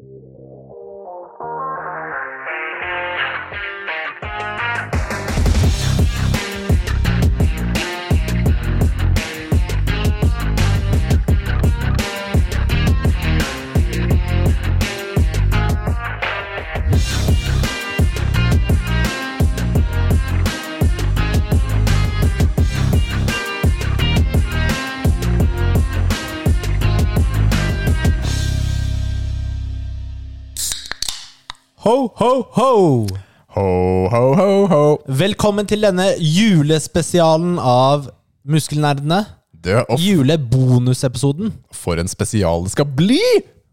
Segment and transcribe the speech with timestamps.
[0.00, 0.87] Ho,
[32.58, 33.06] ho,
[33.54, 33.64] ho!
[34.10, 34.82] Ho, ho, ho.
[35.06, 38.08] Velkommen til denne julespesialen av
[38.48, 39.20] Muskelnerdene.
[39.88, 41.52] Og Julebonusepisoden.
[41.74, 43.20] for en spesial det skal bli!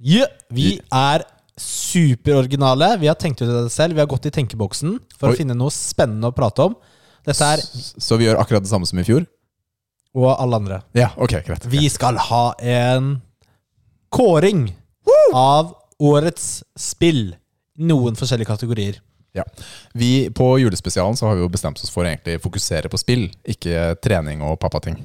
[0.01, 1.23] Ja, vi er
[1.57, 2.99] superoriginale.
[2.99, 3.95] Vi har tenkt ut det selv.
[3.95, 5.33] Vi har gått i tenkeboksen for Oi.
[5.33, 6.75] å finne noe spennende å prate om.
[7.25, 9.25] Dette er Så vi gjør akkurat det samme som i fjor?
[10.15, 10.77] og alle andre.
[10.95, 11.65] Ja, ok, greit.
[11.67, 13.21] Vi skal ha en
[14.15, 14.69] kåring
[15.35, 17.33] av årets spill.
[17.75, 19.01] Noen forskjellige kategorier.
[19.35, 19.43] Ja.
[19.93, 23.27] Vi, på julespesialen så har vi jo bestemt oss for å egentlig fokusere på spill,
[23.43, 24.95] ikke trening og pappating.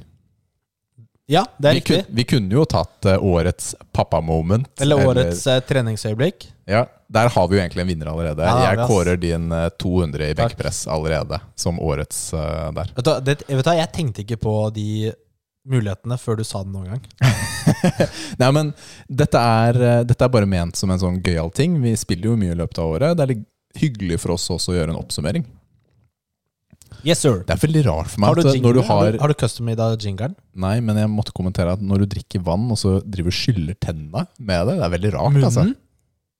[1.30, 1.97] Ja, det er Vi, riktig.
[2.06, 4.70] kun, vi kunne jo tatt eh, årets pappamoment.
[4.83, 6.48] Eller årets eller, treningsøyeblikk.
[6.67, 8.47] Ja, Der har vi jo egentlig en vinner allerede.
[8.47, 10.41] Ja, jeg kårer din eh, 200 i Takk.
[10.41, 12.91] benkpress allerede som årets uh, der.
[12.97, 14.89] Vet du, det, vet du, jeg tenkte ikke på de
[15.69, 17.06] mulighetene før du sa det noen gang.
[18.41, 18.72] Nei, men
[19.06, 21.78] dette er, eh, dette er bare ment som en sånn gøyal ting.
[21.83, 23.17] Vi spiller jo mye i løpet av året.
[23.17, 23.47] Det er litt
[23.80, 25.44] hyggelig for oss også å gjøre en oppsummering.
[27.06, 27.36] Yes, sir.
[27.47, 28.89] Det er veldig rart for meg Har du, at når du har...
[28.91, 30.34] har du, har du custom-made jingeren?
[30.61, 34.27] Nei, men jeg måtte kommentere at når du drikker vann, og så driver skyller tenna
[34.36, 35.41] med det, det er veldig rart.
[35.48, 35.62] Altså.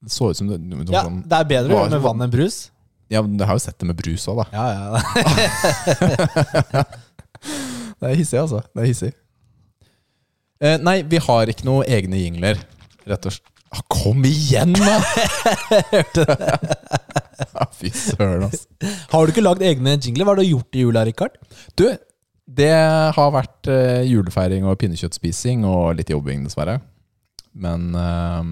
[0.01, 2.33] Det så ut som det, du Ja, sånn, det er bedre var, med vann enn
[2.33, 2.57] brus.
[3.11, 4.47] Ja, men jeg har jo sett det med brus òg, da.
[4.55, 6.83] Ja, ja.
[8.01, 8.63] Det er hissig, altså.
[8.73, 9.11] Det er hissig.
[10.61, 12.61] Eh, nei, vi har ikke noen egne jingler,
[13.09, 13.47] rett og slett.
[13.71, 14.97] Ah, kom igjen, da!
[17.55, 18.67] ah, fy søren, altså.
[19.13, 20.27] Har du ikke lagd egne jingler?
[20.27, 21.37] Hva har du gjort i jula, Rikard?
[21.79, 21.85] Du,
[22.51, 22.73] det
[23.15, 26.81] har vært eh, julefeiring og pinnekjøttspising og litt jobbing, dessverre.
[27.55, 28.51] Men eh,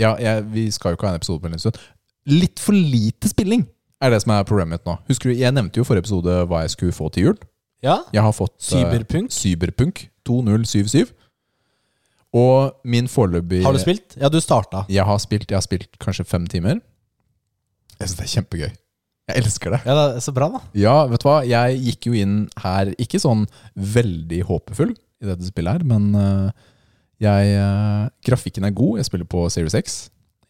[0.00, 1.76] Ja, jeg, vi skal jo ikke ha en episode på en stund.
[2.30, 3.66] Litt for lite spilling
[4.00, 4.96] er det som er problemet mitt nå.
[5.10, 7.36] Husker du, Jeg nevnte jo i forrige episode hva jeg skulle få til jul.
[7.84, 8.00] Ja?
[8.12, 9.32] Jeg har fått eh, Cyberpunk?
[9.32, 11.10] Cyberpunk 2077.
[12.36, 14.14] Og min foreløpig Har du spilt?
[14.20, 14.84] Ja, du starta.
[14.92, 16.78] Jeg har spilt, jeg har spilt kanskje fem timer.
[17.98, 18.70] Jeg syns det er kjempegøy.
[19.30, 19.80] Jeg elsker det.
[19.86, 20.60] Ja, det er Så bra, da.
[20.78, 21.40] Ja, vet du hva?
[21.46, 26.48] Jeg gikk jo inn her ikke sånn veldig håpefull i dette spillet her, men øh,
[27.20, 28.98] jeg øh, Grafikken er god.
[29.00, 29.98] Jeg spiller på Series X.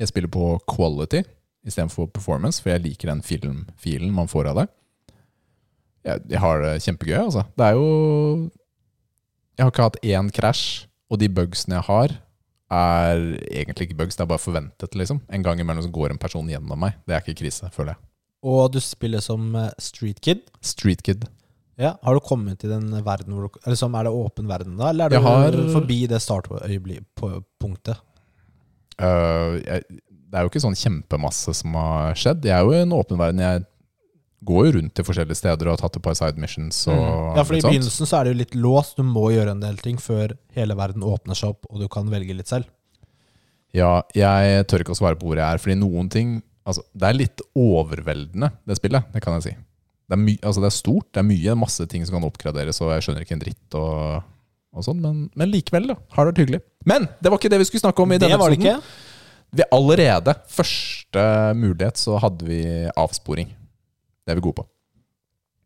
[0.00, 1.24] Jeg spiller på quality
[1.66, 4.68] istedenfor performance, for jeg liker den filmfilen man får av det.
[6.06, 7.42] Jeg, jeg har det kjempegøy, altså.
[7.58, 8.50] Det er jo
[9.58, 10.62] Jeg har ikke hatt én krasj,
[11.12, 12.14] og de bugsene jeg har,
[12.70, 13.18] er
[13.50, 15.18] egentlig ikke bugs, det er bare forventet, liksom.
[15.28, 16.94] En gang imellom så går en person gjennom meg.
[17.04, 18.00] Det er ikke krise, føler jeg.
[18.46, 20.46] Og du spiller som eh, street kid.
[20.64, 21.26] Street Kid.
[21.80, 24.90] Ja, Har du kommet til den verden hvor du liksom, Er det åpen verden da,
[24.92, 28.00] eller er du har- forbi det startpunktet?
[29.00, 29.84] Uh, jeg,
[30.30, 32.44] det er jo ikke sånn kjempemasse som har skjedd.
[32.44, 33.40] Jeg er jo i en åpen verden.
[33.42, 33.64] Jeg
[34.44, 36.78] går jo rundt til forskjellige steder og har tatt et par side missions.
[36.88, 37.36] Og Mm.
[37.36, 38.96] Ja, for i begynnelsen så er det jo litt låst.
[38.96, 42.08] Du må gjøre en del ting før hele verden åpner seg opp, og du kan
[42.10, 42.64] velge litt selv.
[43.76, 47.06] Ja, jeg tør ikke å svare på hvor jeg er, fordi noen ting altså, Det
[47.06, 49.12] er litt overveldende, det spillet.
[49.14, 49.52] Det kan jeg si.
[50.10, 52.90] Det er, altså, det er stort, det er mye, masse ting som kan oppgraderes, og
[52.96, 54.24] jeg skjønner ikke en dritt og,
[54.74, 55.96] og sånn, men, men likevel, da.
[56.16, 56.60] Har det vært hyggelig.
[56.90, 58.82] Men det var ikke det vi skulle snakke om i Det denne var det episoden.
[58.82, 59.06] ikke.
[59.60, 61.22] Vi allerede, første
[61.58, 62.60] mulighet, så hadde vi
[62.98, 63.48] avsporing.
[64.24, 64.66] Det er vi gode på.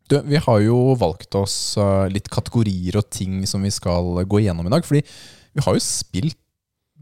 [0.05, 4.43] Du, vi har jo valgt oss uh, litt kategorier og ting som vi skal gå
[4.43, 4.85] igjennom i dag.
[4.85, 6.37] Fordi vi har jo spilt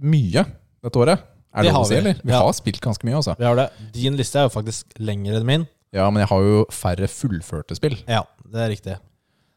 [0.04, 0.46] mye
[0.84, 1.30] dette året.
[1.54, 2.20] Er Det det lov å si, eller?
[2.24, 2.42] Vi ja.
[2.42, 3.36] har spilt ganske mye, altså.
[3.38, 3.68] Vi har det.
[3.94, 5.66] Din liste er jo faktisk lengre enn min.
[5.94, 8.00] Ja, men jeg har jo færre fullførte spill.
[8.10, 8.96] Ja, det er riktig.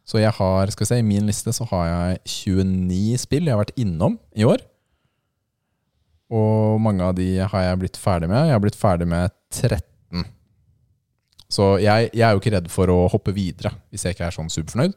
[0.06, 3.56] Så jeg har, skal vi se, i min liste så har jeg 29 spill jeg
[3.56, 4.60] har vært innom i år.
[6.36, 8.44] Og mange av de har jeg blitt ferdig med.
[8.50, 9.80] Jeg har blitt ferdig med 13.
[11.52, 14.34] Så jeg, jeg er jo ikke redd for å hoppe videre hvis jeg ikke er
[14.34, 14.96] sånn superfornøyd.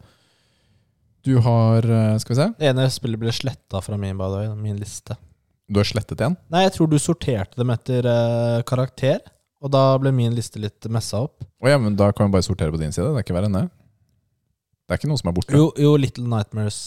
[1.28, 2.48] Du har eh, Skal vi se.
[2.60, 5.18] Det ene spillet ble sletta fra min, by min liste.
[5.70, 6.38] Du har slettet en.
[6.50, 9.20] Nei, jeg tror du sorterte dem etter uh, karakter,
[9.62, 11.44] og da ble min liste litt messa opp.
[11.62, 13.12] Å ja, men da kan vi bare sortere på din side.
[13.12, 13.68] Det er ikke verre enn det.
[14.90, 15.54] Det er ikke noe som er borte.
[15.54, 16.80] Jo, jo Little Nightmares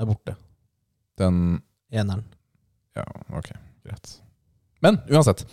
[0.00, 0.38] er borte.
[1.20, 1.60] Den
[1.92, 2.24] Eneren.
[2.96, 3.04] Ja,
[3.36, 3.52] ok,
[3.84, 4.14] greit.
[4.80, 5.44] Men uansett.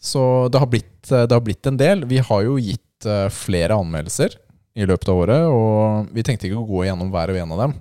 [0.00, 2.06] Så det har blitt, det har blitt en del.
[2.08, 4.36] Vi har jo gitt eh, flere anmeldelser
[4.80, 7.62] i løpet av året, og vi tenkte ikke å gå gjennom hver og en av
[7.66, 7.74] dem.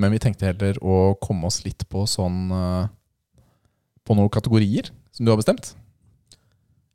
[0.00, 2.90] Men vi tenkte heller å komme oss litt på sånn eh,
[4.06, 5.72] på noen kategorier som du har bestemt?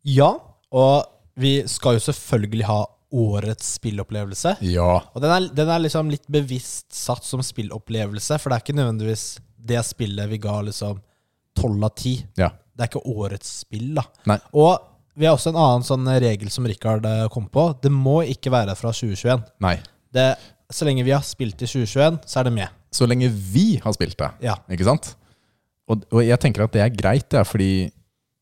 [0.05, 0.35] Ja,
[0.69, 1.07] og
[1.39, 2.83] vi skal jo selvfølgelig ha
[3.15, 4.57] årets spillopplevelse.
[4.67, 4.99] Ja.
[5.15, 8.77] Og den er, den er liksom litt bevisst satt som spillopplevelse, for det er ikke
[8.77, 9.25] nødvendigvis
[9.65, 11.01] det spillet vi ga liksom
[11.57, 12.19] tolv av ti.
[12.37, 12.51] ja.
[12.75, 14.03] Det er ikke årets spill, da.
[14.27, 14.37] Nei.
[14.59, 14.73] Og
[15.15, 17.69] vi har også en annen sånn regel som Rikard eh, kom på.
[17.81, 19.45] Det må ikke være fra 2021.
[19.63, 19.77] Nei.
[20.15, 20.25] Det,
[20.75, 22.73] så lenge vi har spilt i 2021, så er det med.
[22.95, 24.57] Så lenge vi har spilt det, Ja.
[24.71, 25.13] ikke sant?
[25.87, 27.69] Og, og jeg tenker at det er greit, det er fordi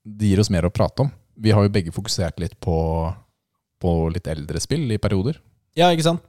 [0.03, 1.09] det gir oss mer å prate om.
[1.38, 2.75] Vi har jo begge fokusert litt på,
[3.81, 5.38] på litt eldre spill i perioder.
[5.77, 6.24] Ja, ikke sant?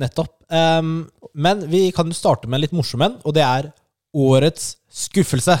[0.00, 0.32] Nettopp.
[0.50, 1.04] Um,
[1.34, 3.68] men vi kan jo starte med en litt morsom en, og det er
[4.14, 5.56] årets skuffelse.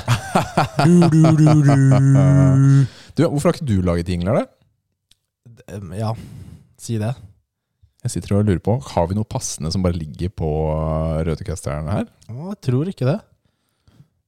[0.84, 2.86] du, du, du, du.
[3.14, 4.44] Du, Hvorfor har ikke du laget jingler da?
[5.74, 6.12] Ehm, Ja,
[6.80, 7.12] si det.
[8.04, 10.48] Jeg sitter og lurer på, Har vi noe passende som bare ligger på
[11.24, 12.08] rødekasterne her?
[12.28, 13.18] Å, jeg tror ikke det.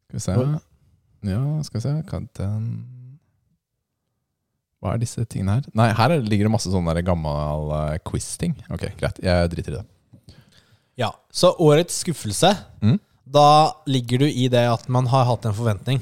[0.07, 0.37] Skal vi se
[1.33, 2.69] Ja, skal vi se Kanten.
[4.81, 5.69] Hva er disse tingene her?
[5.77, 8.55] Nei, her er- ligger det masse sånn gammel uh, quiz-ting.
[8.71, 9.19] Ok, greit.
[9.25, 10.37] Jeg driter i det.
[11.01, 12.99] Ja, Så årets skuffelse, Mm.
[13.27, 16.01] Da ligger du i det at man har hatt en forventning.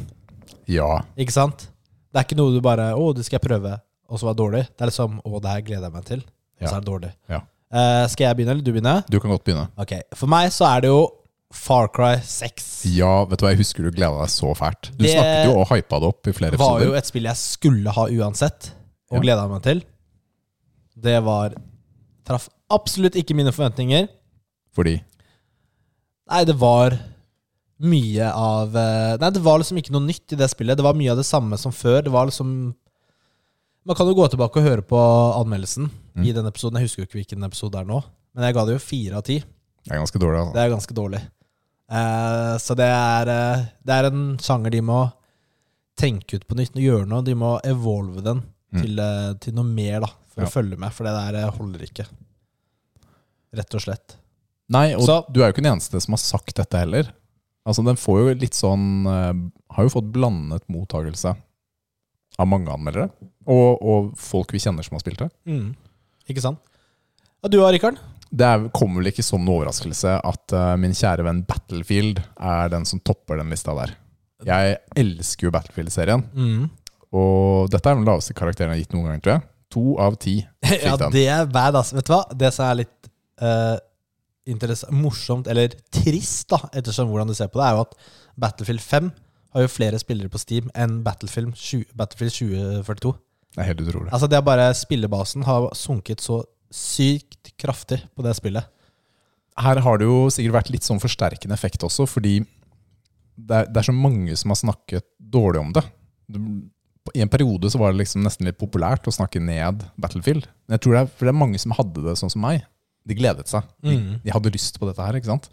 [0.69, 1.03] Ja.
[1.17, 1.69] Ikke sant?
[2.13, 4.43] Det er ikke noe du bare 'Å, det skal jeg prøve', og så var det
[4.45, 4.63] dårlig.
[4.77, 6.23] Det er liksom 'Å, det her gleder jeg meg til',
[6.61, 7.13] og så er det dårlig.
[7.29, 7.41] Ja.
[7.75, 9.05] Eh, skal jeg begynne, eller du begynne?
[9.11, 9.69] Du kan godt begynne.
[9.77, 11.09] Ok, For meg så er det jo
[11.55, 12.85] Far Cry 6.
[12.97, 14.91] Ja, vet du hva, jeg husker du gleda deg så fælt.
[14.97, 17.25] Du Det snakket jo og hypa det opp i flere Det var jo et spill
[17.25, 18.71] jeg skulle ha uansett,
[19.11, 19.21] og Ja.
[19.23, 19.83] gleda meg til.
[21.01, 21.55] Det var
[22.25, 24.09] Traff absolutt ikke mine forventninger.
[24.75, 25.01] Fordi
[26.31, 26.99] Nei, det var
[27.81, 30.77] mye av eh, Nei, det var liksom ikke noe nytt i det spillet.
[30.79, 32.03] Det var mye av det samme som før.
[32.07, 32.75] Det var liksom
[33.85, 34.97] Man kan jo gå tilbake og høre på
[35.43, 36.25] anmeldelsen Mm.
[36.29, 36.79] i den episoden.
[36.79, 37.97] Jeg husker jo ikke hvilken episode det er nå,
[38.35, 39.41] men jeg ga det jo fire av ti.
[39.41, 40.39] det er ganske dårlig.
[40.39, 40.63] Det Altså.
[40.63, 41.21] er ganske dårlig.
[41.91, 45.13] Eh, så det er, eh, det er en sjanger de må
[45.99, 47.23] tenke ut på nytt og gjøre noe.
[47.25, 48.43] De må evolve den
[48.73, 48.81] Mm.
[48.81, 48.97] til,
[49.41, 50.47] til noe mer, da, for Ja.
[50.47, 50.93] å følge med.
[50.93, 52.07] For det der holder ikke.
[53.55, 54.17] Rett og slett.
[54.71, 57.13] Nei, og Så- du er jo ikke den eneste som har sagt dette heller.
[57.65, 59.31] Altså, den får jo litt sånn eh,
[59.73, 61.33] Har jo fått blandet mottagelse
[62.39, 63.09] av mange anmeldere.
[63.47, 65.29] Og, og folk vi kjenner som har spilt det.
[65.49, 65.71] Mm.
[66.29, 66.59] Ikke sant?
[67.45, 67.99] Og du da, Rikard?
[68.35, 72.73] Det er, kommer vel ikke som noen overraskelse at uh, min kjære venn Battlefield er
[72.73, 73.93] den som topper den lista der.
[74.49, 76.65] Jeg elsker jo Battlefield-serien, Mm.
[77.15, 79.47] og dette er den laveste karakteren jeg har gitt noen gang, tror jeg.
[79.77, 80.35] To av ti.
[80.67, 81.15] fikk Ja, den.
[81.15, 81.93] det er bad, ass.
[81.95, 82.23] Vet du hva?
[82.43, 83.79] Det som er litt interess-
[84.93, 87.95] morsomt, eller trist, da, ettersom hvordan du ser på det, er jo at
[88.41, 89.13] Battlefield 5
[89.55, 93.15] har jo flere spillere på Steam enn Battlefield, 20, Battlefield 2042.
[93.55, 94.11] Det er helt utrolig.
[94.11, 96.43] Altså det er bare Spillebasen har sunket så
[96.75, 98.67] sykt kraftig på det spillet.
[99.55, 102.41] Her har det jo sikkert vært litt sånn forsterkende effekt også, fordi
[103.35, 105.85] det er, det er så mange som har snakket dårlig om det.
[107.15, 110.49] I en periode så var det liksom nesten litt populært å snakke ned Battlefield.
[110.67, 112.65] Men jeg tror det er, for det er mange som hadde det sånn som meg.
[113.07, 113.63] De gledet seg.
[113.85, 114.21] De, Mm.
[114.25, 115.49] de hadde lyst på dette her, ikke sant?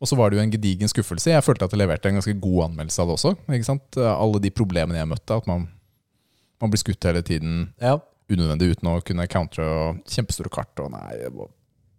[0.00, 1.30] Og så var det jo en gedigen skuffelse.
[1.30, 3.32] Jeg følte at jeg leverte en ganske god anmeldelse av det også.
[3.50, 3.96] ikke sant?
[3.98, 5.68] Alle de problemene jeg møtte, at man,
[6.60, 7.98] man blir skutt hele tiden Ja.
[8.30, 11.16] unødvendig uten å kunne countre og kjempestore kart og nei,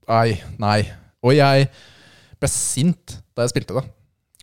[0.08, 0.80] nei, nei.
[1.24, 1.70] Og jeg
[2.40, 3.84] ble sint da jeg spilte det.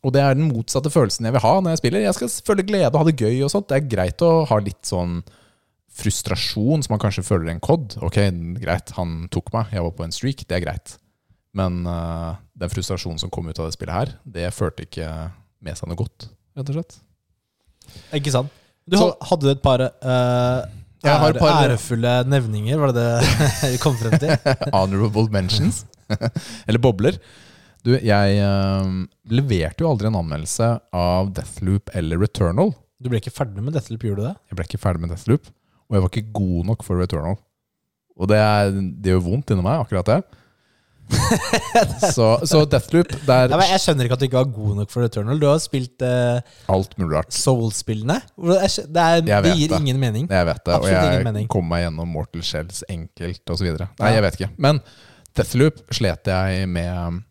[0.04, 2.00] Og det er den motsatte følelsen jeg vil ha når jeg spiller.
[2.04, 3.68] Jeg skal føle glede og ha det gøy og sånt.
[3.68, 5.22] Det er greit å ha litt sånn
[5.96, 7.96] frustrasjon som man kanskje føler i en COD.
[8.04, 8.18] Ok,
[8.62, 10.96] greit, han tok meg, jeg var på en streak, det er greit.
[11.56, 15.08] Men uh, den frustrasjonen som kom ut av det spillet her, det førte ikke
[15.64, 16.98] med seg noe godt, rett og slett.
[18.18, 18.52] Ikke sant?
[18.86, 20.60] Du Så- hadde et par uh,
[21.02, 24.36] Jeg har et ære- par- ærefulle nevninger, var det det du kom frem til?
[24.76, 25.84] Honorable mentions.
[26.68, 27.16] Eller bobler.
[27.86, 32.72] Du, jeg uh, leverte jo aldri en anmeldelse av Deathloop eller Returnal.
[32.98, 34.36] Du ble ikke ferdig med Deathloop, gjorde du det?
[34.50, 35.46] Jeg ble ikke ferdig med Deathloop,
[35.86, 37.36] og jeg var ikke god nok for Returnal.
[38.16, 40.20] Og det, er, det gjør vondt inni meg, akkurat det.
[42.16, 45.04] så, så Deathloop, der men jeg skjønner ikke at du ikke var god nok for
[45.06, 45.38] Returnal.
[45.38, 46.40] Du har spilt uh,
[46.72, 47.34] alt mulig rart.
[47.36, 48.16] Soul-spillene.
[48.34, 48.56] Det,
[49.02, 49.78] er, det gir det.
[49.82, 50.26] ingen mening.
[50.32, 51.46] Jeg vet det, og Absolutt ingen jeg mening.
[51.52, 53.68] kom meg gjennom Mortal Shells enkelt osv.
[53.70, 54.10] Nei, Ja.
[54.16, 54.50] jeg vet ikke.
[54.66, 54.82] Men
[55.36, 57.22] Deathloop slet jeg med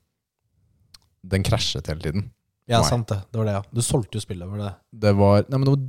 [1.25, 2.29] Den krasjet hele tiden.
[2.69, 3.19] Ja, sant det.
[3.31, 3.63] Det var det, ja.
[3.75, 4.71] Du solgte jo spillet, var det
[5.03, 5.12] det?
[5.19, 5.83] Var, nei, men det var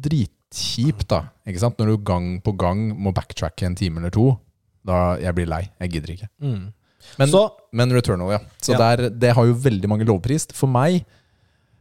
[0.50, 1.20] dritkjipt, da.
[1.46, 1.78] Ikke sant?
[1.78, 4.38] Når du gang på gang må backtracke en time eller to.
[4.86, 5.64] Da jeg blir lei.
[5.80, 6.28] Jeg gidder ikke.
[6.40, 6.72] Mm.
[7.18, 8.38] Men, Så men Returnal, ja.
[8.62, 8.78] Så Ja.
[8.96, 10.52] Der, det har jo veldig mange lovprist.
[10.54, 11.04] For meg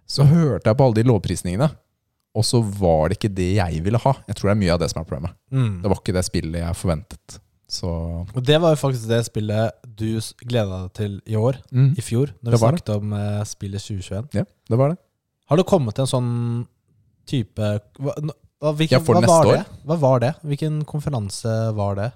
[0.07, 1.69] så hørte jeg på alle de lovprisningene,
[2.35, 4.13] og så var det ikke det jeg ville ha.
[4.27, 5.35] Jeg tror det er mye av det som er problemet.
[5.51, 5.81] mm.
[5.81, 7.39] Det var ikke det spillet jeg forventet.
[7.67, 7.87] Så
[8.35, 12.01] Og det var jo faktisk det spillet du gleda deg til i år, mm, i
[12.01, 12.95] fjor, når Det vi snakket det.
[12.95, 14.29] om eh, spillet 2021.
[14.33, 14.97] Ja, det var det.
[15.49, 16.67] Har det kommet en sånn
[17.25, 17.79] type
[18.65, 19.57] hva, hvilken, Ja, for hva neste var år.
[19.61, 19.81] det?
[19.89, 20.33] Hva var det?
[20.51, 22.11] Hvilken konferanse var det?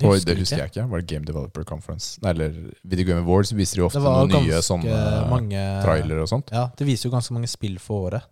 [0.00, 0.86] Oi, det husker jeg ikke.
[0.88, 2.14] Var det Game Developer Conference?
[2.24, 2.54] Nei, eller
[2.88, 6.48] Video Game Awards viser jo ofte noen nye sånne mange trailere og sånt.
[6.56, 8.24] Ja, det viser jo ganske mange spill for året.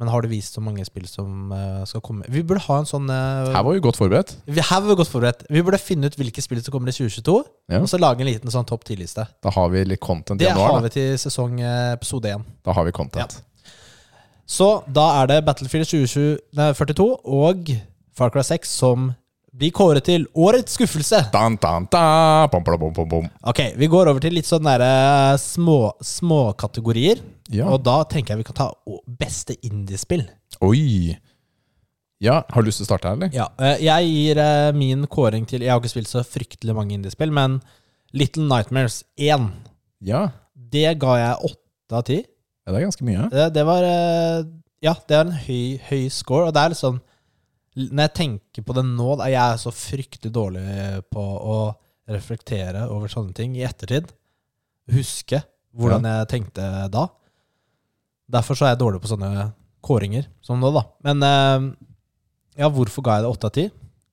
[0.00, 2.24] Men har det vist så mange spill som eh, skal komme?
[2.32, 4.30] Vi burde ha en sånn eh, Her var vi godt forberedt.
[4.48, 5.42] vi, her var vi godt forberedt.
[5.52, 7.34] Vi burde finne ut hvilke spill som kommer i 2022,
[7.74, 7.82] Ja.
[7.84, 9.26] og så lage en liten sånn topp 10-liste.
[9.44, 10.70] Da har vi litt content i januar.
[10.70, 12.48] Det har vi til sesong eh, episode 1.
[12.64, 13.36] da har vi content.
[14.50, 17.70] Så da er det Battlefield 2042 og
[18.18, 19.10] Far Cry 6 som
[19.60, 21.20] blir kåret til årets skuffelse.
[21.34, 23.26] Dan, dan, da, bom, bom, bom.
[23.50, 27.20] Ok, Vi går over til litt sånn derre små småkategorier.
[27.50, 27.66] Ja.
[27.70, 28.68] Og da tenker jeg vi kan ta
[29.20, 30.24] beste indiespill.
[30.66, 31.16] Oi.
[32.20, 33.30] Ja, har du lyst til å starte her, eller?
[33.34, 36.92] Ja, eh, jeg gir eh, min kåring til Jeg har ikke spilt så fryktelig mange
[36.98, 37.60] indiespill, men
[38.12, 39.48] Little Nightmares 1,
[40.04, 40.26] Ja.
[40.54, 42.18] det ga jeg åtte av ti.
[42.64, 43.28] Ja, det er ganske mye.
[43.32, 44.48] Det, det var eh,
[44.84, 47.00] Ja, det er en høy, høy score, og det er sånn
[47.80, 50.64] Når jeg tenker på det nå, da, jeg er så fryktelig dårlig
[51.12, 51.60] på å
[52.10, 54.08] reflektere over sånne ting i ettertid.
[54.90, 55.38] Huske
[55.78, 57.04] hvordan jeg tenkte da.
[58.30, 59.50] Derfor så er jeg dårlig på sånne
[59.86, 60.82] kåringer som nå, da.
[61.06, 61.68] Men eh,
[62.60, 63.66] ja, hvorfor ga jeg det åtte av ti?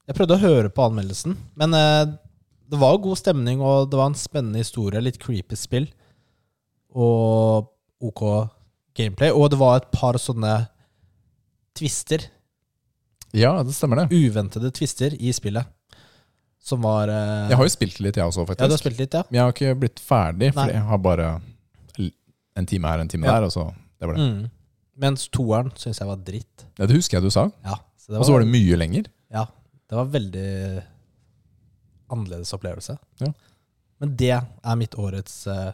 [0.07, 2.05] Jeg prøvde å høre på anmeldelsen, men eh,
[2.71, 5.01] det var jo god stemning, og det var en spennende historie.
[5.03, 5.87] Litt creepy spill.
[6.95, 7.67] Og
[8.01, 8.23] OK
[8.97, 9.31] gameplay.
[9.31, 10.67] Og det var et par sånne
[11.77, 12.23] twister,
[13.35, 14.15] Ja, det stemmer det.
[14.15, 15.65] uventede twister, i spillet.
[16.63, 18.61] Som var eh, Jeg har jo spilt litt, jeg også, faktisk.
[18.63, 19.23] Ja, du har spilt litt, ja?
[19.29, 21.27] Men jeg har ikke blitt ferdig, for jeg har bare
[22.57, 23.35] en time her, en time Ja.
[23.37, 23.67] der, og så
[23.99, 24.23] Det var det.
[24.25, 24.49] Mm.
[24.97, 26.65] Mens toeren syns jeg var dritt.
[26.79, 27.47] Ja, det husker jeg du sa.
[27.63, 29.05] Ja, så Og så var det mye lenger.
[29.31, 29.45] Ja,
[29.89, 30.83] det var veldig
[32.09, 32.97] annerledes opplevelse.
[33.21, 33.31] Ja.
[33.99, 35.71] Men det er mitt årets uh,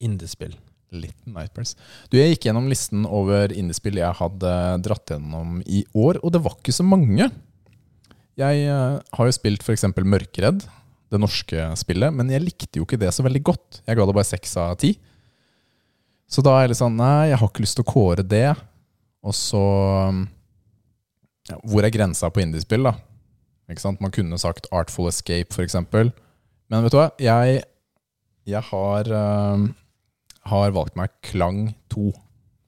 [0.00, 0.54] indiespill.
[0.92, 1.74] Little Nightmares.
[2.10, 4.52] Du, Jeg gikk gjennom listen over indiespill jeg hadde
[4.84, 7.30] dratt gjennom i år, og det var ikke så mange.
[8.40, 9.86] Jeg eh, har jo spilt f.eks.
[9.96, 10.64] Mørkeredd,
[11.12, 13.82] det norske spillet, men jeg likte jo ikke det så veldig godt.
[13.84, 14.94] Jeg ga det bare seks av ti.
[16.32, 18.48] Så da er jeg litt sånn Nei, jeg har ikke lyst til å kåre det.
[19.22, 19.60] Og så
[21.50, 22.96] ja, Hvor er grensa på indiespill, da?
[23.70, 24.00] Ikke sant?
[24.04, 25.76] Man kunne sagt Artful Escape, f.eks.
[25.92, 27.10] Men vet du hva?
[27.20, 27.62] Jeg,
[28.48, 29.66] jeg har eh,
[30.50, 32.10] har valgt meg Klang 2,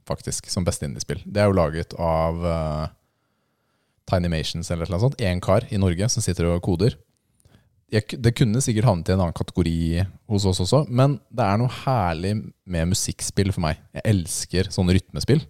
[0.09, 1.23] faktisk, som beste indiespill.
[1.25, 2.85] Det er jo laget av uh,
[4.11, 5.19] Tinymations eller noe sånt.
[5.23, 6.97] Én kar i Norge som sitter og koder.
[7.93, 11.59] Jeg, det kunne sikkert havnet i en annen kategori hos oss også, men det er
[11.61, 13.83] noe herlig med musikkspill for meg.
[13.95, 15.45] Jeg elsker sånne rytmespill.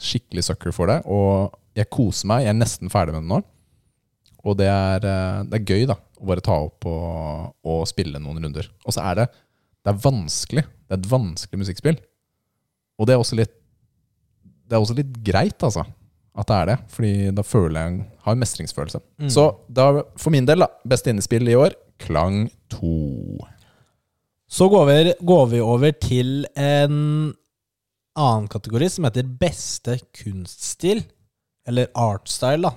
[0.00, 1.00] Skikkelig sucker for det.
[1.10, 2.46] Og jeg koser meg.
[2.46, 3.40] Jeg er nesten ferdig med det nå.
[4.48, 8.20] Og det er, eh, det er gøy da, å bare ta opp og, og spille
[8.22, 8.70] noen runder.
[8.86, 9.26] Og så er det
[9.80, 10.64] det er vanskelig.
[10.90, 11.98] Det er et vanskelig musikkspill.
[12.98, 13.52] Og det er også litt
[14.66, 15.84] Det er også litt greit, altså.
[16.38, 16.76] At det er det.
[16.94, 19.00] Fordi da føler jeg har en mestringsfølelse.
[19.22, 19.30] Mm.
[19.34, 19.86] Så da,
[20.18, 22.90] for min del, da, beste innespill i år, Klang 2.
[24.50, 26.94] Så går vi, går vi over til en
[28.18, 31.02] annen kategori som heter beste kunststil.
[31.68, 32.72] Eller artstyle, da.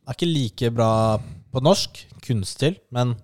[0.00, 0.92] Det er ikke like bra
[1.50, 3.14] på norsk, kunststil, men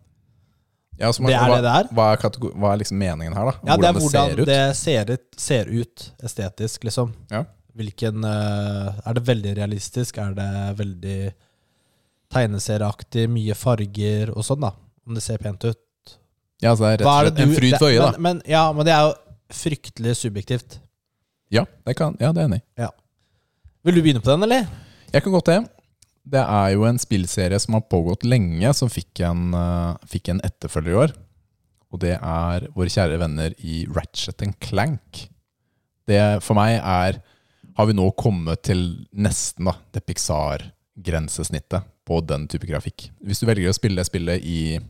[0.96, 1.88] Ja, så Det er hva, det det er.
[1.92, 3.54] Hva er, hva er liksom meningen her, da?
[3.60, 4.48] ja, det er det hvordan ser ut?
[4.48, 7.12] det ser ut, ser ut estetisk, liksom.
[7.32, 7.42] Ja.
[7.76, 10.16] Hvilken eh, Er det veldig realistisk?
[10.22, 10.48] Er det
[10.78, 11.18] veldig
[12.32, 13.26] tegneserieaktig?
[13.32, 14.72] Mye farger og sånn, da?
[15.06, 15.82] Om det ser pent ut?
[16.64, 18.10] Ja, så det er rett og slett det en fryd for øyet, da.
[18.16, 19.14] Men, men, ja, men det er jo
[19.52, 20.80] fryktelig subjektivt.
[21.52, 22.88] Ja, det, kan, ja, det er jeg enig i.
[23.86, 24.64] Vil du begynne på den, eller?
[25.12, 25.60] Jeg kan godt det.
[26.26, 30.42] Det er jo en spillserie som har pågått lenge, som fikk en, eh, fikk en
[30.42, 31.14] etterfølger i år.
[31.92, 35.28] Og det er våre kjære venner i Ratchet and Clank.
[36.06, 37.22] Det for meg er
[37.76, 43.10] Har vi nå kommet til nesten da, det Pixar-grensesnittet på den type grafikk.
[43.20, 44.80] Hvis du velger å spille det spillet i,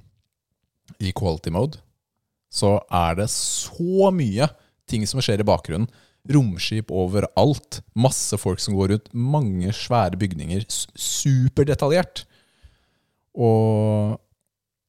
[1.03, 1.81] i quality mode,
[2.47, 4.47] så er det så mye
[4.87, 5.89] ting som skjer i bakgrunnen.
[6.33, 7.81] Romskip overalt.
[7.95, 9.11] Masse folk som går rundt.
[9.15, 10.65] Mange svære bygninger.
[10.99, 12.25] Superdetaljert.
[13.37, 14.17] Og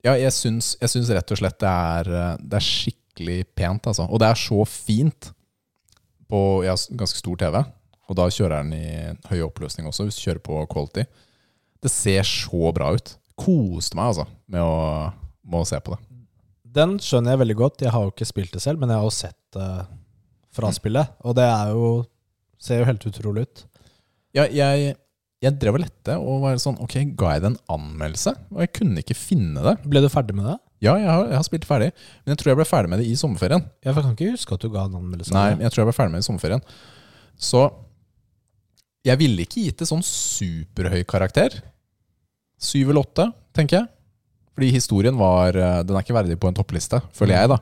[0.06, 3.89] ja, jeg syns, jeg syns rett og slett det er, eh, det er skikkelig pent,
[3.91, 4.06] altså.
[4.08, 5.32] Og det er så fint
[6.32, 6.41] på
[6.72, 7.63] s- ganske stor TV.
[8.08, 11.03] Og da kjører den i høy oppløsning også, hvis du kjører på quality.
[11.84, 13.15] Det ser så bra ut.
[13.38, 15.12] Koste meg, altså, med å,
[15.46, 16.00] med å se på det.
[16.77, 17.82] Den skjønner jeg veldig godt.
[17.84, 19.67] Jeg har jo ikke spilt det selv, men jeg har jo sett det
[20.58, 21.18] fra spillet.
[21.24, 21.90] Og det er jo
[22.62, 23.66] ser jo helt utrolig ut.
[24.36, 24.96] Ja, jeg,
[25.44, 28.34] jeg drev og lette og var sånn Ok, ga jeg det en anmeldelse?
[28.54, 29.76] Og jeg kunne ikke finne det.
[29.88, 30.58] Ble du ferdig med det?
[30.84, 31.90] Ja, jeg har, jeg har spilt ferdig,
[32.22, 33.64] men jeg tror jeg ble ferdig med det i sommerferien.
[33.82, 35.34] Jeg kan ikke huske at du ga en anmeldelse.
[35.34, 36.66] Nei, jeg tror jeg ble ferdig med det i sommerferien.
[37.38, 37.66] Så
[39.08, 41.54] Jeg ville ikke gitt det sånn superhøy karakter.
[42.60, 43.90] Syv eller åtte, tenker jeg.
[44.58, 47.58] Fordi historien var eh, Den er ikke verdig på en toppliste, føler jeg, da.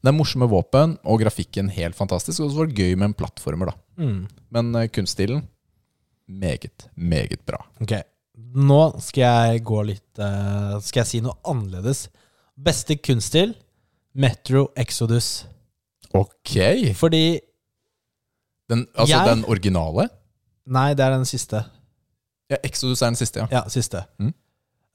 [0.00, 2.40] Det er morsomme våpen, og grafikken helt fantastisk.
[2.40, 3.74] Og så var det gøy med en plattformer, da.
[4.00, 4.22] Mm.
[4.56, 5.42] Men uh, kunststilen
[6.30, 7.58] meget, meget bra.
[7.84, 7.92] Ok,
[8.56, 12.06] nå skal jeg gå litt uh, Skal jeg si noe annerledes.
[12.56, 13.52] Beste kunststil
[14.14, 15.44] Metro Exodus.
[16.16, 16.56] Ok!
[16.98, 17.40] Fordi
[18.70, 20.08] Den, altså Jeg- den originale?
[20.70, 21.64] Nei, det er den siste.
[22.50, 23.46] Ja, Exodus er den siste, ja.
[23.50, 24.04] Ja, siste.
[24.18, 24.32] Mm.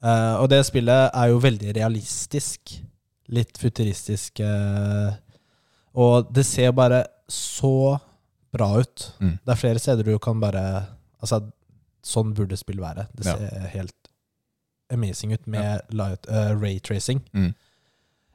[0.04, 2.78] Uh, og det spillet er jo veldig realistisk.
[3.28, 4.40] Litt futuristisk.
[5.96, 7.98] og det ser bare så
[8.52, 9.12] bra ut.
[9.20, 9.38] Mm.
[9.44, 10.86] Det er flere steder du kan bare
[11.22, 11.40] Altså,
[12.04, 13.06] sånn burde spill være.
[13.16, 13.36] Det Ja.
[13.36, 14.08] ser helt
[14.92, 17.22] amazing ut med light, eh, raytracing.
[17.34, 17.54] Mm.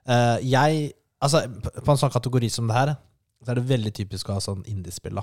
[0.09, 2.97] Uh, jeg Altså, på en sånn kategori som det her,
[3.45, 5.21] så er det veldig typisk å ha sånn indiespill, da.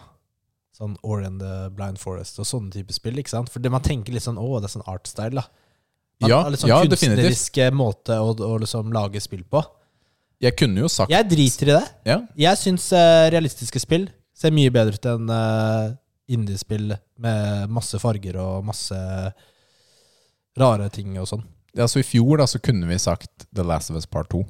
[0.72, 3.48] Sånn Or in the Blind Forest og sånne type spill, ikke sant?
[3.50, 5.42] For det- man tenker litt sånn Å, det er sånn artstyle, da.
[6.26, 7.28] Ja, har litt sånn ja, definitivt.
[7.30, 9.62] kunstnerisk måte å, å liksom lage spill på.
[10.42, 11.84] Jeg kunne jo sagt Jeg driter i det.
[12.06, 15.94] ja, Jeg syns uh, realistiske spill ser mye bedre ut enn uh,
[16.30, 18.98] indiespill med masse farger og masse
[20.58, 21.44] rare ting og sånn.
[21.78, 24.42] ja, Så i fjor da så kunne vi sagt The Last of Us Part 2,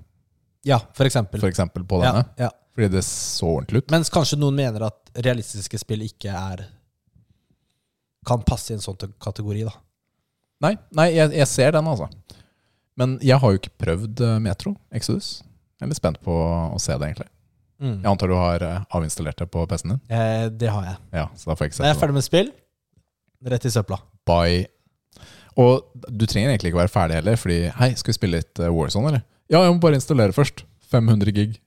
[0.68, 1.40] Ja, for eksempel.
[1.40, 2.24] for eksempel, på Ja, denne.
[2.38, 2.50] ja.
[2.74, 3.90] Fordi det så ordentlig ut.
[3.90, 6.66] Mens kanskje noen mener at realistiske spill ikke er
[8.26, 9.72] Kan passe i en sånn kategori, da.
[10.64, 12.08] Nei, nei jeg, jeg ser den, altså.
[12.98, 15.38] Men jeg har jo ikke prøvd eh, Metro Exodus.
[15.78, 17.28] Jeg er litt spent på å se det, egentlig.
[17.78, 18.00] Mm.
[18.02, 20.00] Jeg antar du har eh, avinstallert det på PC-en din?
[20.10, 20.96] Eh, det har jeg.
[21.14, 22.50] Ja, så da får jeg ikke Når jeg er ferdig med spill,
[23.54, 24.00] rett i søpla.
[24.26, 24.64] Bye.
[25.58, 28.72] Og du trenger egentlig ikke være ferdig heller, fordi Hei, skal vi spille litt eh,
[28.74, 29.22] Warzone, eller?
[29.48, 30.66] Ja, jeg må bare installere først.
[30.88, 31.58] 500 gig.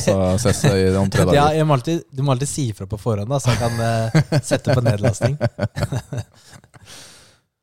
[0.00, 1.56] Så ses vi om tre Ja, dager.
[1.58, 4.38] jeg må alltid, du må alltid si ifra på forhånd, da, så jeg kan uh,
[4.40, 5.36] sette på nedlasting.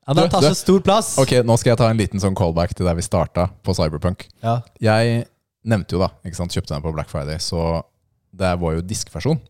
[0.10, 1.12] Du, det tar så stor plass.
[1.22, 4.26] Ok, nå skal jeg ta en liten sånn callback til der vi starta på Cyberpunk.
[4.42, 4.60] Ja.
[4.82, 5.26] Jeg
[5.70, 7.84] nevnte jo da, ikke sant, kjøpte den på Black Friday, så
[8.34, 9.42] det var jo diskversjon.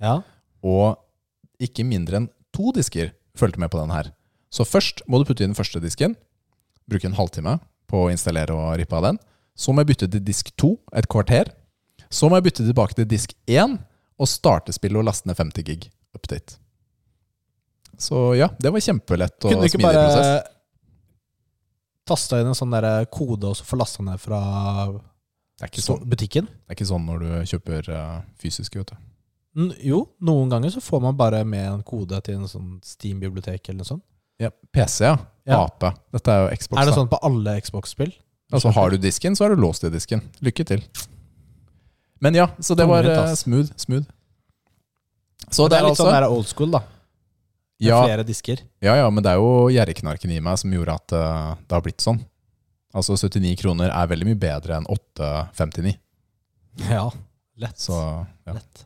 [0.00, 0.20] ja.
[0.64, 0.96] Og
[1.60, 4.08] ikke mindre enn to disker fulgte med på den her.
[4.48, 6.14] Så først må du putte i den første disken,
[6.88, 7.58] bruke en halvtime
[7.90, 9.18] på å installere og rippe av den.
[9.54, 11.50] Så må jeg bytte til disk 2 et kvarter.
[12.08, 13.76] Så må jeg bytte tilbake til disk 1
[14.16, 16.56] og starte spillet og laste ned 50 gig update.
[18.00, 20.52] Så ja, det var kjempelett og Kunne du ikke smidig bare prosess.
[22.10, 24.40] tasta inn en sånn der kode og så få lasta ned fra
[25.78, 26.48] sånn, butikken?
[26.50, 29.02] det er ikke sånn når du kjøper uh, fysiske, vet du.
[29.54, 33.68] N jo, noen ganger så får man bare med en kode til en sånn Steam-bibliotek
[33.70, 34.04] eller noe sånt.
[34.42, 35.16] Ja, PC, ja.
[35.46, 35.60] Ja.
[35.62, 35.84] AP.
[36.16, 36.80] Dette er jo Xbox.
[36.80, 38.14] er det sånn på alle Xbox-spill?
[38.54, 40.22] Altså Har du disken, så er du låst i disken.
[40.44, 40.82] Lykke til.
[42.24, 43.72] Men ja, så det var eh, smooth.
[43.76, 44.06] smooth.
[45.50, 46.80] Så det, det er litt sånn altså der old school, da.
[47.82, 48.60] Ja, flere disker.
[48.84, 51.82] ja, ja, men det er jo gjerrigknarken i meg som gjorde at uh, det har
[51.84, 52.20] blitt sånn.
[52.94, 55.96] Altså 79 kroner er veldig mye bedre enn 8,59.
[56.86, 57.08] Ja,
[57.58, 57.80] lett.
[57.82, 58.54] Så ja.
[58.54, 58.84] lett.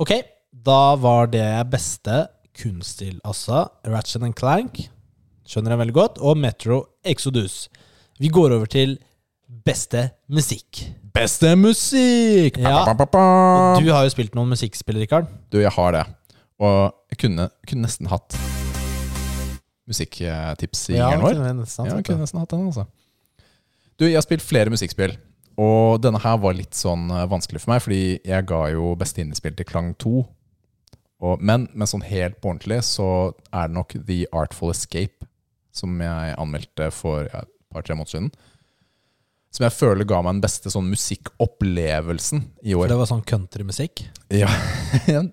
[0.00, 0.14] Ok,
[0.50, 2.22] da var det beste
[2.56, 4.80] kunststil, altså Ratchet and Clank,
[5.48, 7.68] skjønner jeg veldig godt, og Metro Exodus.
[8.20, 8.96] Vi går over til
[9.66, 10.82] beste musikk.
[11.14, 12.60] Beste musikk!
[12.60, 12.84] Ja.
[12.94, 15.28] Du har jo spilt noen musikkspill, Rikard.
[15.52, 16.04] Du, jeg har det.
[16.60, 18.36] Og jeg kunne, kunne nesten hatt
[19.90, 21.38] musikktips i Ja, hjernen vår.
[21.38, 22.86] kunne nesten Ja, jeg kunne nesten hatt den, altså.
[24.00, 25.16] Du, jeg har spilt flere musikkspill.
[25.60, 29.20] Og denne her var litt sånn eh, vanskelig for meg, fordi jeg ga jo beste
[29.20, 30.12] indiespill til Klang 2.
[31.20, 33.08] Og, men, men sånn helt på ordentlig så
[33.52, 35.26] er det nok The Artful Escape,
[35.76, 38.30] som jeg anmeldte for ja, et par-tre måneder siden.
[39.50, 42.92] Som jeg føler ga meg den beste sånn musikkopplevelsen i For år.
[42.92, 44.04] det var sånn countrymusikk.
[44.30, 44.46] Ja.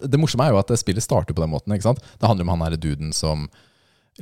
[0.01, 1.73] Det morsomme er jo at spillet starter på den måten.
[1.75, 1.99] ikke sant?
[2.17, 3.43] Det handler om han her duden som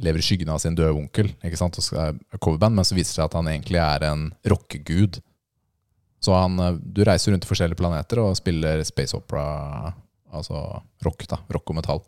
[0.03, 1.77] lever i skyggen av sin døde onkel ikke sant?
[1.79, 5.21] og skal coverband, men så viser det seg at han egentlig er en rockegud.
[6.19, 9.93] Så han, eh, du reiser rundt til forskjellige planeter og spiller space opera,
[10.35, 12.03] altså rock, da, rock og metall.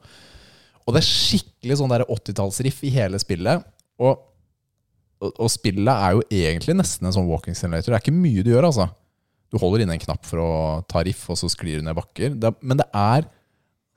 [0.84, 3.63] Og det er skikkelig sånn der 80-tallsriff i hele spillet.
[4.04, 4.19] Og,
[5.23, 7.91] og, spillet er jo egentlig nesten en sånn walking simulator.
[7.91, 8.88] Det er ikke mye du gjør, altså.
[9.49, 10.51] Du holder inne en knapp for å
[10.89, 12.36] ta riff, og så sklir du ned bakker.
[12.38, 13.27] Det, men det er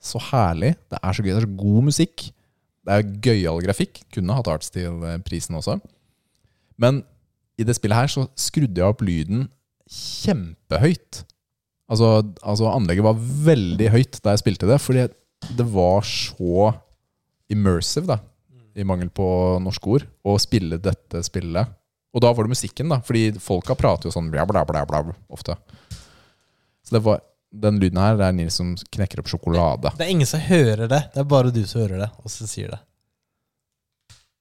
[0.01, 0.73] så herlig.
[0.89, 1.33] Det er så gøy.
[1.33, 2.27] Det er så god musikk.
[2.81, 4.01] Det er gøyal grafikk.
[4.15, 5.77] Kunne hatt Artsteel-prisen også.
[6.81, 7.03] Men
[7.61, 9.45] i det spillet her så skrudde jeg opp lyden
[9.91, 11.21] kjempehøyt.
[11.91, 15.05] Altså, altså anlegget var veldig høyt da jeg spilte det, fordi
[15.57, 16.71] det var så
[17.51, 18.21] immersive, da,
[18.75, 19.25] i mangel på
[19.63, 21.73] norske ord, å spille dette spillet.
[22.11, 25.03] Og da var det musikken, da, fordi folka prater jo sånn bla, bla, bla, bla
[25.31, 25.55] ofte.
[26.83, 29.89] Så det var Den lyden her det er Nils som knekker opp sjokolade.
[29.99, 31.01] Det er ingen som hører det.
[31.11, 32.77] Det er bare du som hører det, og som sier det.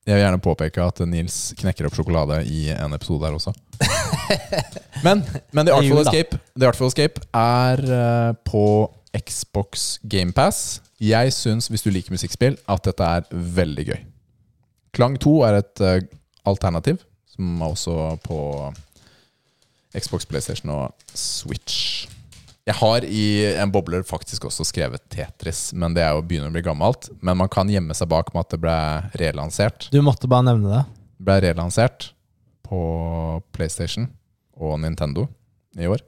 [0.07, 3.51] Jeg vil gjerne påpeke at Nils knekker opp sjokolade i en episode her også.
[5.05, 6.03] Men, men The Artful.
[6.03, 8.65] Escape, The Artful Escape er uh, på
[9.17, 10.83] Xbox GamePass.
[11.01, 14.03] Jeg syns, hvis du liker musikkspill, at dette er veldig gøy.
[14.97, 15.99] Klang 2 er et uh,
[16.51, 18.39] alternativ, som er også på
[19.97, 22.09] Xbox, PlayStation og Switch.
[22.69, 23.25] Jeg har i
[23.59, 27.09] en bobler faktisk også skrevet Tetris, men det er jo begynner å bli gammelt.
[27.25, 28.77] Men man kan gjemme seg bak med at det ble
[29.19, 29.89] relansert.
[29.91, 30.83] Du måtte bare nevne det.
[31.25, 32.13] Ble relansert
[32.69, 32.81] på
[33.57, 34.07] PlayStation
[34.61, 35.27] og Nintendo
[35.81, 36.05] i år.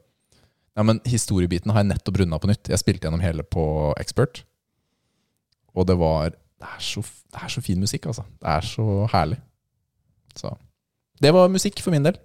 [0.77, 2.69] Ja, men historiebiten har jeg nettopp runda på nytt.
[2.71, 3.65] Jeg spilte gjennom hele på
[4.01, 4.45] Expert.
[5.73, 8.23] Og det var Det er så, det er så fin musikk, altså.
[8.39, 9.39] Det er så herlig.
[10.39, 10.53] Så
[11.21, 12.15] Det var musikk for min del.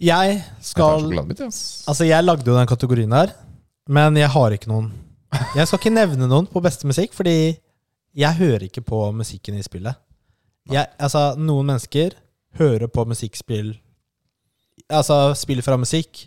[0.00, 1.90] Jeg Jeg mitt, skal.
[1.90, 3.34] Altså, jeg lagde jo den kategorien her,
[3.88, 4.92] men jeg har ikke noen.
[5.54, 7.56] Jeg skal ikke nevne noen på beste musikk, fordi
[8.14, 9.94] jeg hører ikke på musikken i spillet.
[10.70, 12.16] Jeg, altså, noen mennesker
[12.58, 13.74] hører på musikkspill
[14.92, 16.26] Altså spill fra musikk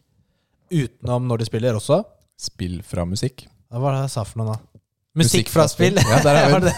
[0.73, 1.99] utenom når de spiller også.
[2.39, 3.43] Spill fra musikk.
[3.69, 4.79] Hva var det jeg sa for noe, da?
[5.17, 5.97] Musikk fra spill.
[5.97, 6.71] Ja, der har vi.
[6.71, 6.75] den.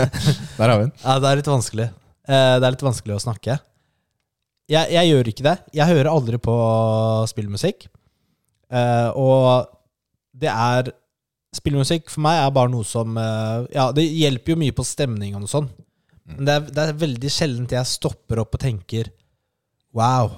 [0.60, 0.92] Der har vi den.
[1.02, 1.88] ja, det er litt vanskelig.
[2.30, 3.56] Eh, Det er litt vanskelig å snakke.
[4.70, 5.56] Jeg, jeg gjør ikke det.
[5.74, 6.54] Jeg hører aldri på
[7.32, 7.88] spillmusikk.
[8.70, 9.70] Eh, og
[10.40, 10.92] det er
[11.50, 15.42] Spillmusikk for meg er bare noe som eh, Ja, det hjelper jo mye på stemningen
[15.42, 15.66] og sånn.
[16.30, 19.10] Men det er, det er veldig sjeldent jeg stopper opp og tenker
[19.98, 20.28] Wow,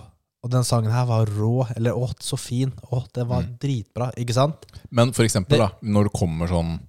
[0.42, 1.66] og den sangen her var rå.
[1.76, 2.72] Eller å, så fin.
[2.90, 4.10] Å, det var dritbra.
[4.18, 4.66] Ikke sant?
[4.90, 6.80] Men for eksempel, Det- da, når det kommer sånn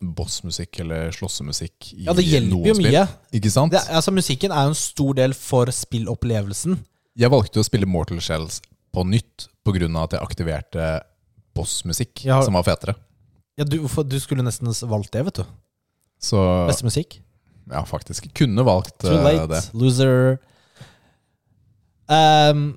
[0.00, 3.04] bossmusikk eller slåssemusikk i Ja, det hjelper jo mye.
[3.34, 3.72] Ikke sant?
[3.74, 6.76] Det, altså, musikken er jo en stor del for spillopplevelsen.
[7.18, 8.60] Jeg valgte å spille Mortal Shells
[8.94, 9.88] på nytt pga.
[10.04, 11.00] at jeg aktiverte
[11.54, 12.40] bossmusikk, Ja.
[12.42, 12.94] som var fetere.
[13.58, 15.44] Ja, du, du skulle nesten valgt det, vet du.
[16.20, 17.18] Så Beste musikk.
[17.70, 18.32] ja, faktisk.
[18.34, 19.48] Kunne valgt Too eh, late.
[19.48, 19.70] det.
[19.74, 20.38] Loser.
[22.08, 22.68] Ehm,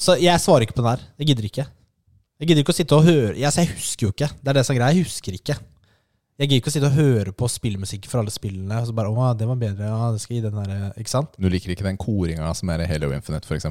[0.00, 1.04] så jeg svarer ikke på den her.
[1.20, 1.66] Jeg gidder ikke.
[2.40, 4.28] Jeg gidder ikke å sitte og høre jeg, jeg husker jo ikke.
[4.42, 4.92] Det er det som er greia.
[4.96, 5.56] Jeg husker ikke.
[6.34, 8.80] Jeg gidder ikke å sitte og høre på spillmusikk fra alle spillene.
[8.82, 11.36] Og så bare, å, det var bedre, ja, det skal gi den der, Ikke sant?
[11.38, 13.70] Du liker ikke den koringa som er i Halo Infinite, f.eks.?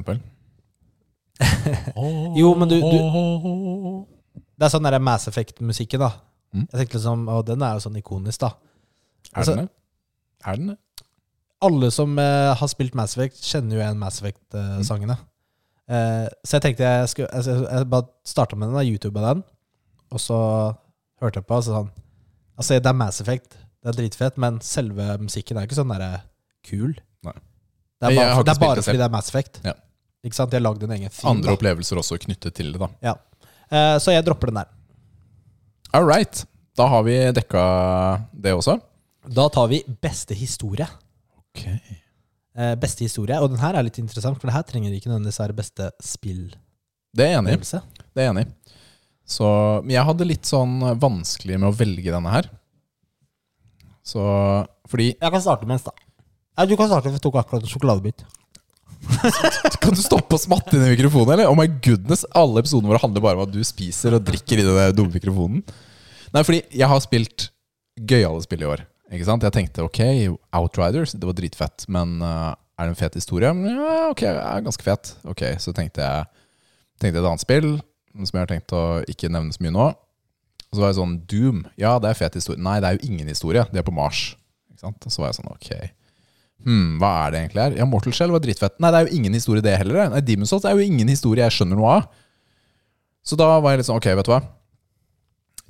[2.40, 2.96] Jo, men du, du
[4.54, 6.12] Det er sånn der Mass Effect-musikken, da.
[6.54, 6.64] Mm.
[6.70, 8.52] Jeg tenkte liksom, å, den er jo sånn ikonisk, da.
[9.34, 9.72] Er Altså- den det?
[10.46, 10.78] Er den det?
[11.66, 15.16] Alle som eh, har spilt Mass Effect, kjenner jo igjen Mass Effect-sangene.
[15.84, 19.20] Eh, så jeg tenkte jeg skulle altså, jeg, jeg bare starta med den, da, YouTube
[19.20, 19.44] av den.
[20.14, 20.38] Og så
[21.22, 21.92] hørte jeg på, og så sånn
[22.54, 26.20] Altså, det er Mass Effect, det er dritfett, men selve musikken er ikke sånn derre
[26.62, 26.92] kul.
[27.26, 27.34] Nei.
[27.98, 29.58] Det er bare, det er bare det fordi det er Mass Effect.
[29.66, 29.74] Ja.
[30.24, 30.52] Ikke sant?
[30.52, 31.32] De har lagd en egen film.
[31.32, 31.56] Andre da.
[31.58, 32.88] opplevelser også knyttet til det, da.
[33.04, 33.16] Ja.
[33.74, 34.70] Eh, så jeg dropper den der.
[35.98, 36.44] All right.
[36.78, 37.64] Da har vi dekka
[38.46, 38.78] det også.
[39.34, 40.86] Da tar vi beste historie.
[41.54, 41.64] Ok.
[42.54, 45.40] Eh, beste historie, Og den her er litt interessant, for det her trenger ikke nødvendigvis
[45.42, 46.52] være beste spill.
[47.14, 47.58] Det er jeg enig i.
[48.14, 48.46] Det er jeg enig.
[49.24, 49.48] Så,
[49.82, 52.50] men jeg hadde litt sånn vanskelig med å velge denne her.
[54.04, 54.20] Så
[54.90, 55.94] fordi Jeg kan starte mens, da.
[56.58, 58.26] Nei, du kan starte, for jeg tok akkurat en sjokoladebit.
[59.82, 61.50] Kan du stoppe å smatte inn i mikrofonen, eller?
[61.50, 64.66] Oh my goodness, Alle episodene våre handler bare om at du spiser og drikker i
[64.66, 65.64] den dumme mikrofonen.
[66.34, 67.48] Nei, fordi jeg har spilt
[68.00, 68.84] gøyale spill i år.
[69.14, 69.44] Ikke sant?
[69.46, 70.00] Jeg tenkte ok,
[70.58, 73.50] Outriders, det var dritfett, men uh, er det en fet historie?
[73.70, 75.14] Ja, ok, det er ganske fet.
[75.30, 76.30] Ok, Så tenkte jeg
[77.02, 77.68] tenkte et annet spill
[78.14, 79.86] som jeg har tenkt å ikke nevne så mye nå.
[79.90, 81.60] Og så var jeg sånn Doom.
[81.78, 82.62] Ja, det er fet historie.
[82.62, 83.64] Nei, det er jo ingen historie.
[83.70, 84.32] De er på Mars.
[84.70, 85.06] Ikke sant?
[85.06, 85.70] Og så var jeg sånn ok.
[86.64, 87.76] Hmm, hva er det egentlig her?
[87.78, 88.78] Ja, Mortal Shell var dritfett.
[88.82, 90.08] Nei, det er jo ingen historie det heller.
[90.10, 92.06] Nei, Demon's Souls er jo ingen historie jeg skjønner noe av.
[93.24, 94.40] Så da var jeg litt sånn, ok, vet du hva?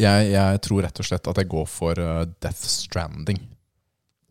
[0.01, 3.39] Jeg, jeg tror rett og slett at jeg går for uh, Death Stranding.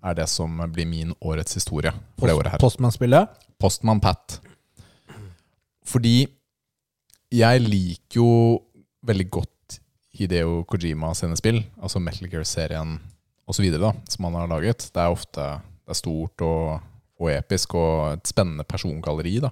[0.03, 2.59] Er det som blir min årets historie for det året her.
[2.59, 3.37] Postmann-spillet.
[3.61, 4.41] Postman Pat.
[5.87, 6.25] Fordi
[7.33, 8.31] jeg liker jo
[9.07, 9.79] veldig godt
[10.13, 12.97] Hideo Kojima sine spill, altså Metal Gear-serien
[13.49, 13.65] osv.,
[14.09, 14.89] som han har laget.
[14.93, 15.47] Det er ofte
[15.83, 16.83] det er stort og,
[17.19, 19.39] og episk og et spennende persongalleri.
[19.43, 19.49] da.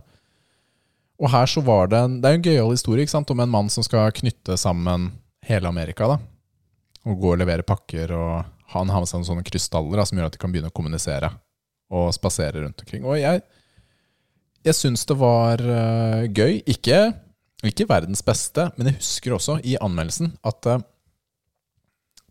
[1.22, 3.32] Og her så var det en, det er jo en gøyal historie ikke sant?
[3.32, 5.12] om en mann som skal knytte sammen
[5.48, 6.08] hele Amerika.
[6.08, 6.20] da.
[7.10, 8.12] Og gå og levere pakker.
[8.12, 10.72] og Han har med seg noen sånne krystaller da, som gjør at de kan begynne
[10.72, 11.32] å kommunisere
[11.92, 13.04] og spasere rundt omkring.
[13.04, 13.42] Og jeg,
[14.64, 16.62] jeg syns det var uh, gøy.
[16.72, 17.12] Ikke,
[17.68, 20.84] ikke verdens beste, men jeg husker også i anmeldelsen at uh,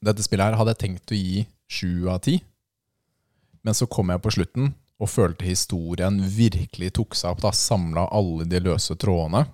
[0.00, 2.38] dette spillet her hadde jeg tenkt å gi sju av ti.
[3.66, 7.42] Men så kom jeg på slutten og følte historien virkelig tok seg opp.
[7.44, 9.44] da Samla alle de løse trådene.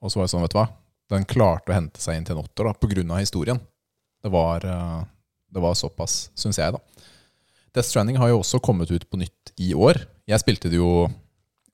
[0.00, 0.68] Og så var jeg sånn, vet du hva.
[1.08, 3.18] Den klarte å hente seg inn til en åtter pga.
[3.18, 3.60] historien.
[4.22, 5.04] Det var, eh,
[5.50, 6.78] det var såpass, syns jeg, da.
[7.74, 10.06] Death Stranding har jo også kommet ut på nytt i år.
[10.26, 11.08] Jeg spilte det jo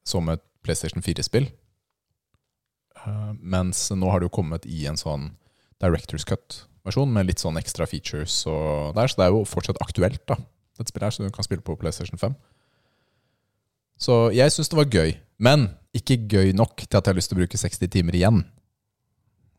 [0.05, 1.49] som et PlayStation 4-spill.
[3.07, 5.33] Eh, Mens nå har det jo kommet i en sånn
[5.81, 10.23] Directors Cut-versjon med litt sånn ekstra features og der, så det er jo fortsatt aktuelt,
[10.27, 10.37] da.
[10.79, 12.35] Dette spillet her, så du kan spille på PlayStation 5.
[14.01, 17.31] Så jeg syns det var gøy, men ikke gøy nok til at jeg har lyst
[17.31, 18.43] til å bruke 60 timer igjen.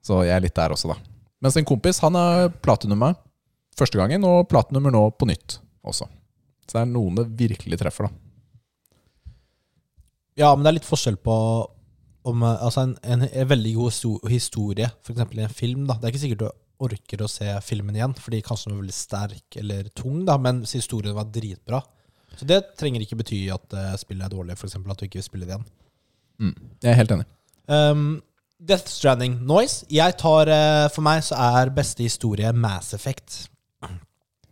[0.05, 0.99] Så jeg er litt der også, da.
[1.43, 3.15] Mens en kompis han er platenummer
[3.75, 6.07] første gangen, og platinummer nå på nytt også.
[6.65, 9.33] Så det er noen det virkelig treffer, da.
[10.39, 11.35] Ja, men det er litt forskjell på
[12.25, 15.21] om, eh, altså en, en, en veldig god histo- historie, f.eks.
[15.37, 15.85] i en film.
[15.89, 15.95] da.
[15.99, 16.49] Det er ikke sikkert du
[16.85, 20.63] orker å se filmen igjen, fordi kanskje den var veldig sterk eller tung, da, men
[20.67, 21.79] historien var dritbra.
[22.35, 24.75] Så det trenger ikke bety at eh, spillet er dårlig, f.eks.
[24.81, 25.69] at du ikke vil spille det igjen.
[26.83, 27.27] Jeg er helt enig.
[27.71, 28.07] Um,
[28.59, 29.85] Death Stranding Noise.
[29.91, 33.49] Jeg tar, eh, For meg så er beste historie Mass Effect.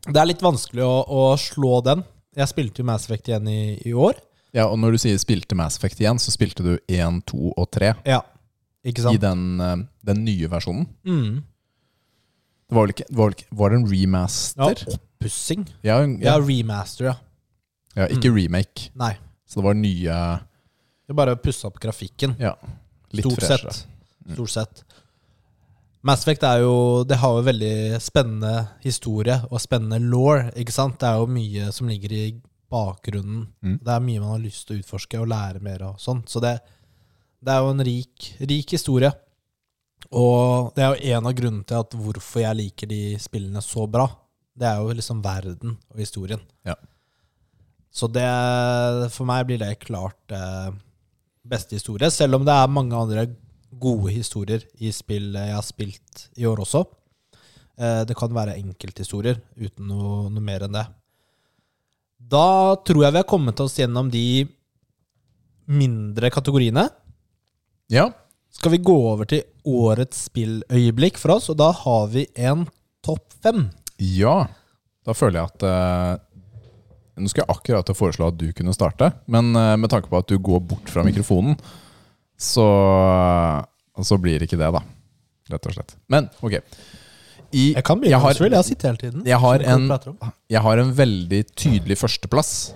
[0.03, 2.03] Det er litt vanskelig å, å slå den.
[2.35, 4.17] Jeg spilte jo Mass Effect igjen i, i år.
[4.53, 7.69] Ja, og når du sier spilte Mass Effect igjen, så spilte du 1, 2 og
[7.73, 8.19] 3 Ja,
[8.85, 9.15] ikke sant?
[9.15, 9.77] i den, eh,
[10.11, 10.89] den nye versjonen.
[11.07, 11.39] Mm.
[12.67, 14.83] Det var vel ikke, var, vel var det en Ja, remaster?
[14.97, 15.63] oppussing.
[15.85, 17.15] Ja, Ja, ja, remaster, ja.
[17.95, 18.89] ja, ikke remake.
[18.99, 19.13] Nei.
[19.47, 20.19] Så det var nye
[21.07, 22.35] Det er bare å pusse opp grafikken.
[22.41, 22.55] Ja,
[23.13, 23.71] litt Stort freshere.
[23.71, 23.87] sett.
[24.31, 24.83] Stort sett.
[26.03, 30.99] Mass Effect er jo Det har jo veldig spennende historie og spennende law, ikke sant?
[30.99, 32.23] Det er jo mye som ligger i
[32.73, 33.45] bakgrunnen.
[33.63, 33.77] Mm.
[33.83, 36.23] Det er mye man har lyst til å utforske og lære mer og sånn.
[36.27, 36.57] Så det,
[37.43, 39.13] det er jo en rik, rik historie.
[40.11, 43.85] Og det er jo en av grunnene til at hvorfor jeg liker de spillene så
[43.89, 44.07] bra.
[44.53, 46.41] Det er jo liksom verden og historien.
[46.67, 46.75] Ja.
[47.93, 48.25] Så det
[49.13, 50.73] For meg blir det klart eh,
[51.45, 53.27] beste historie, selv om det er mange andre
[53.83, 56.83] gode historier i spill jeg har spilt i år også.
[57.77, 60.85] Eh, det kan være enkelthistorier uten noe, noe mer enn det.
[62.33, 64.45] Da tror jeg vi har kommet oss gjennom de
[65.67, 66.87] mindre kategoriene.
[67.91, 68.11] Ja,
[68.53, 72.67] Skal vi gå over til årets spilløyeblikk for oss, og da har vi en
[73.03, 73.69] topp fem.
[73.97, 74.43] ja.
[75.03, 76.21] Da føler jeg at eh,
[77.19, 80.29] Nå skulle jeg akkurat foreslå at du kunne starte, men eh, med tanke på at
[80.31, 81.57] du går bort fra mikrofonen,
[82.39, 82.63] så,
[84.01, 84.81] så blir det ikke det, da.
[85.53, 85.95] Rett og slett.
[86.09, 86.55] Men ok.
[87.53, 89.25] I, Jeg kan begynne, jeg har, Jeg har sittet hele tiden.
[89.25, 89.89] jeg har en-
[90.49, 92.73] jeg har en veldig tydelig førsteplass,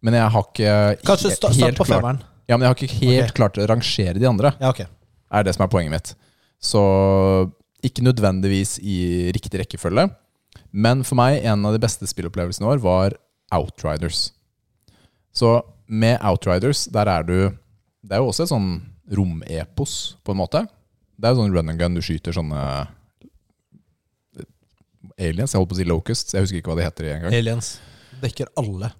[0.00, 3.00] men jeg har ikke Kanskje helt, start helt på klart- Ja, men jeg har ikke
[3.04, 3.34] helt okay.
[3.36, 4.54] klart å rangere de andre.
[4.60, 4.86] Ja, ok.
[5.32, 6.14] er det som er poenget mitt.
[6.62, 7.50] Så
[7.82, 10.08] ikke nødvendigvis i riktig rekkefølge.
[10.72, 13.12] Men for meg, en av de beste spillopplevelsene i år var
[13.52, 14.32] Outriders.
[15.34, 17.50] Så med Outriders, der er du
[18.04, 20.64] Det er jo også et sånn romepos, på en måte.
[21.14, 22.60] Det er jo sånn run and gun, du skyter sånne
[25.20, 25.52] aliens.
[25.52, 27.36] Jeg holdt på å si locusts, jeg husker ikke hva de heter engang.
[27.36, 27.74] Aliens.
[28.22, 28.90] Dekker alle.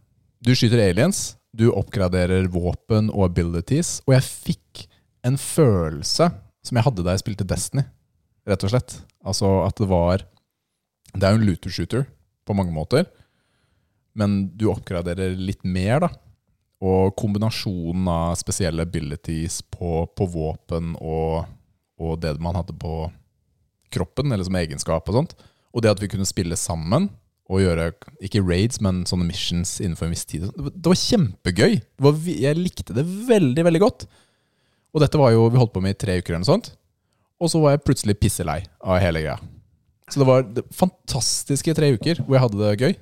[0.45, 4.85] Du skyter aliens, du oppgraderer våpen og abilities, og jeg fikk
[5.25, 6.29] en følelse
[6.65, 7.85] som jeg hadde da jeg spilte Destiny,
[8.49, 8.99] rett og slett.
[9.25, 10.25] Altså at det var
[11.15, 12.09] Det er jo en looter shooter
[12.45, 13.07] på mange måter,
[14.19, 16.09] men du oppgraderer litt mer, da.
[16.85, 21.47] Og kombinasjonen av spesielle abilities på, på våpen og,
[21.97, 23.07] og det man hadde på
[23.95, 25.37] kroppen, eller som egenskap og sånt.
[25.75, 27.09] Og det at vi kunne spille sammen
[27.51, 27.91] og gjøre
[28.25, 30.47] ikke raids, men sånne missions innenfor en viss tid.
[30.57, 31.75] Det var, kjempegøy.
[31.77, 34.07] Det var, jeg likte det veldig, veldig godt.
[34.95, 36.71] Og dette var jo, vi holdt på med i tre uker eller noe sånt.
[37.43, 39.37] Og så var jeg plutselig pisselei av hele greia.
[40.09, 42.97] Så det var fantastiske tre uker hvor jeg hadde det gøy.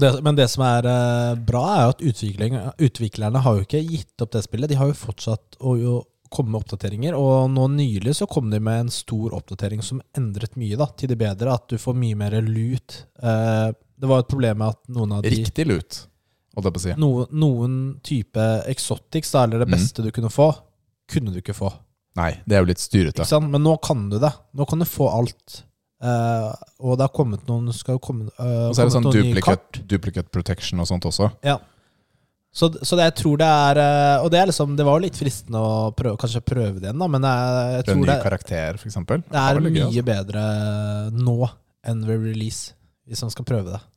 [0.00, 4.32] Det, men det som er eh, bra, er at utviklerne, har jo ikke gitt opp
[4.32, 4.70] det spillet.
[4.72, 5.98] De har jo fortsatt å jo
[6.34, 7.16] komme med oppdateringer.
[7.18, 11.12] Og nå nylig så kom de med en stor oppdatering som endret mye da, til
[11.12, 11.52] det bedre.
[11.54, 13.04] At du får mye mer lut.
[13.20, 16.00] Eh, det var et problem med at noen av de Riktig lut,
[16.56, 16.96] holdt jeg på å si.
[17.04, 20.48] noen, noen type exotics, da, eller det beste beste du kunne få,
[21.12, 21.70] kunne du ikke få.
[22.18, 23.26] Nei, det er jo litt styrete.
[23.42, 24.30] Men nå kan du det.
[24.54, 25.64] Nå kan du få alt.
[26.02, 26.48] Eh,
[26.84, 30.28] og det har kommet noen skal komme, uh, Og så er det sånn duplicate, duplicate
[30.34, 31.30] protection og sånt også.
[31.46, 31.60] Ja.
[32.54, 35.02] Så, så det jeg tror det er uh, Og det er liksom Det var jo
[35.02, 38.78] litt fristende å prøve, kanskje prøve det igjen, da, men jeg, jeg tror det, karakter,
[38.82, 39.24] for eksempel.
[39.30, 40.44] det er veldig gøy, mye bedre
[41.14, 41.38] nå
[41.84, 42.76] enn ved release,
[43.08, 43.80] hvis man skal prøve det.
[43.80, 43.90] altså.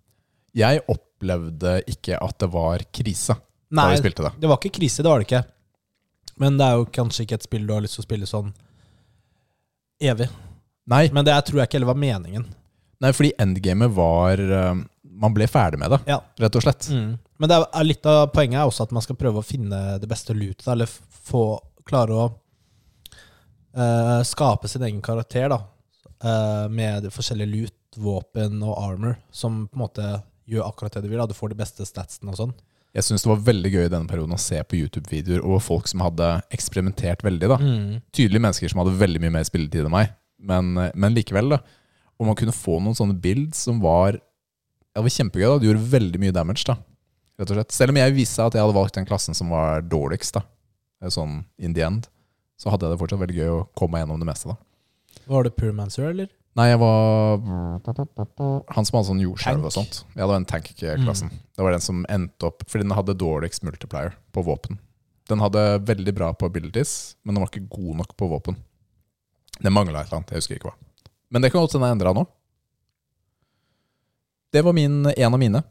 [0.57, 4.33] Jeg opplevde ikke at det var krise da vi spilte det.
[4.41, 5.43] det var ikke krise, det var det ikke.
[6.39, 8.53] Men det er jo kanskje ikke et spill du har lyst til å spille sånn
[10.07, 10.29] evig.
[10.87, 12.45] Nei, Men det jeg tror jeg ikke heller var meningen.
[13.03, 14.75] nei fordi endgamet var eh,
[15.17, 16.19] Man ble ferdig med det, Ja.
[16.39, 16.87] rett og slett.
[17.39, 20.07] Men det er, litt av poenget er også at man skal prøve å finne det
[20.09, 22.25] beste lootet, eller få klare å
[23.77, 25.59] eh, skape sin egen karakter, da.
[26.23, 30.07] eh, med de forskjellige lut, våpen og armor, som på en måte
[30.47, 31.17] gjør akkurat det du vil.
[31.17, 31.25] Da.
[31.25, 32.53] Du får de beste statsene og sånn.
[32.93, 35.89] Jeg syns det var veldig gøy i denne perioden å se på YouTube-videoer og folk
[35.89, 37.49] som hadde eksperimentert veldig.
[37.51, 37.57] da
[38.15, 41.49] Tydelige mennesker som hadde veldig mye mer spilletid enn meg, men, men likevel.
[41.55, 41.61] da
[42.19, 45.47] Og man kunne få noen sånne builds som var Ja, det var kjempegøy.
[45.47, 46.77] da Du gjorde veldig mye damage, da
[47.37, 47.71] rett og slett.
[47.75, 51.43] Selv om jeg viste at jeg hadde valgt den klassen som var dårligst, da sånn
[51.61, 52.07] in the end,
[52.57, 54.49] så hadde jeg det fortsatt veldig gøy å komme meg gjennom det meste.
[54.49, 56.31] da Var det Purmancer, eller?
[56.57, 57.37] Nei, jeg var
[58.73, 59.99] Han som hadde sånn jordskjelv og sånt.
[60.15, 61.29] Ja, det var den tank-klassen.
[61.53, 64.79] Det var den som endte opp Fordi den hadde dårligst multiplier på våpen.
[65.29, 68.55] Den hadde veldig bra på abilities, men den var ikke god nok på våpen.
[69.63, 70.33] Det mangla et eller annet.
[70.35, 70.75] Jeg husker ikke hva.
[71.33, 72.23] Men det kan godt hende jeg endra nå.
[74.53, 75.63] Det var min, en av mine.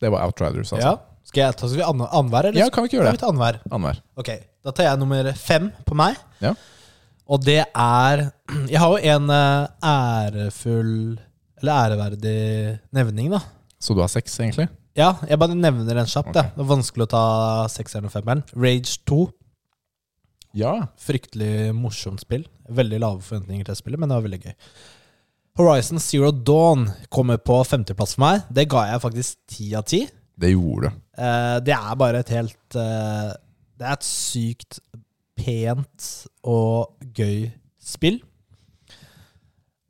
[0.00, 0.82] Det var Outriders, altså.
[0.82, 0.96] Ja.
[1.28, 2.62] Skal jeg ta så vi an annenhver, eller?
[2.62, 3.22] Ja, kan vi ikke gjøre det?
[3.26, 3.60] annenhver?
[3.68, 4.00] Annenhver.
[4.18, 4.30] Ok,
[4.64, 6.16] da tar jeg nummer fem på meg.
[6.42, 6.54] Ja.
[7.28, 8.22] Og det er
[8.72, 10.92] Jeg har jo en eh, ærefull
[11.60, 12.38] Eller æreverdig
[12.96, 13.42] nevning, da.
[13.78, 14.68] Så du har seks, egentlig?
[14.98, 16.32] Ja, jeg bare nevner den kjapt.
[16.32, 16.48] Okay.
[16.56, 17.24] Det er vanskelig å ta
[17.70, 18.40] sekseren og femmeren.
[18.56, 19.18] Rage 2.
[20.56, 20.74] Ja.
[21.00, 22.46] Fryktelig morsomt spill.
[22.68, 24.54] Veldig lave forventninger til spillet, men det var veldig gøy.
[25.58, 28.46] Horizon Zero Dawn kommer på femteplass for meg.
[28.54, 30.04] Det ga jeg faktisk ti av ti.
[30.38, 31.00] Det gjorde du.
[31.18, 33.32] Eh, det er bare et helt eh,
[33.78, 34.78] Det er et sykt
[35.38, 36.10] pent
[36.46, 37.48] og gøy
[37.82, 38.20] spill.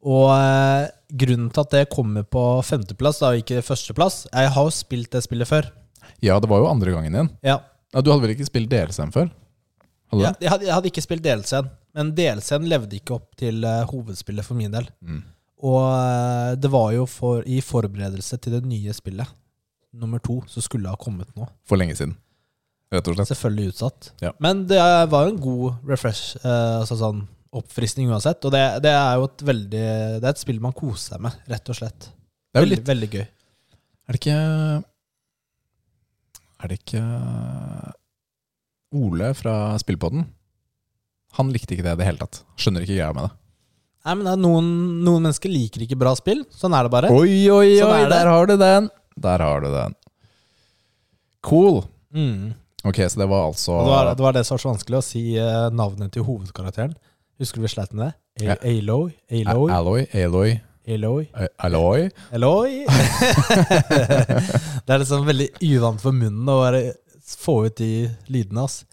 [0.09, 0.89] Og eh,
[1.21, 5.11] grunnen til at det kommer på femteplass, da, og ikke førsteplass Jeg har jo spilt
[5.13, 5.69] det spillet før.
[6.25, 7.31] Ja, det var jo andre gangen din.
[7.45, 7.61] Ja,
[7.93, 9.31] Ja, du hadde vel ikke spilt DLC-en før?
[10.17, 11.69] Ja jeg, hadde, jeg hadde ikke spilt DLC-en,
[11.99, 14.87] men DLC-en levde ikke opp til uh, hovedspillet for min del.
[15.05, 15.21] Mm.
[15.69, 19.29] Og uh, det var jo for, i forberedelse til det nye spillet,
[19.99, 21.49] nummer to, som skulle ha kommet nå.
[21.69, 22.17] For lenge siden.
[22.93, 23.29] Rett og slett.
[23.35, 24.13] Selvfølgelig utsatt.
[24.25, 24.33] Ja.
[24.41, 27.27] Men det var jo en god refresh, uh, altså sånn
[27.59, 28.45] oppfriskning uansett.
[28.45, 29.87] Og det, det er jo et veldig
[30.21, 32.09] Det er et spill man koser seg med, rett og slett.
[32.09, 33.27] Det er jo Veldig, litt veldig gøy.
[34.09, 34.39] Er det ikke
[36.59, 37.03] Er det ikke
[38.97, 40.25] Ole fra Spillpodden?
[41.37, 42.41] Han likte ikke det i det hele tatt.
[42.59, 43.33] Skjønner ikke greia med det.
[44.09, 44.69] Nei, men det er noen,
[45.05, 46.45] noen mennesker liker ikke bra spill.
[46.55, 47.11] Sånn er det bare.
[47.13, 48.89] Oi, oi, Sånn oi, er der har du den!
[49.19, 49.97] Der har du den.
[51.45, 51.83] Cool.
[52.15, 52.55] Mm.
[52.87, 55.05] Ok, så det var altså det, var, det var det som var så vanskelig å
[55.05, 56.95] si eh, navnet til hovedkarakteren.
[57.43, 58.57] Husker du vi slet med det?
[58.63, 59.11] Aloy?
[59.45, 59.69] Aloy?
[60.15, 60.55] Aloy,
[60.89, 61.27] Aloy?
[61.35, 62.07] A- Alloy.
[62.33, 62.79] Aloy?
[64.87, 66.83] det er liksom veldig uvant for munnen å bare
[67.37, 68.85] få ut de lydene, ass.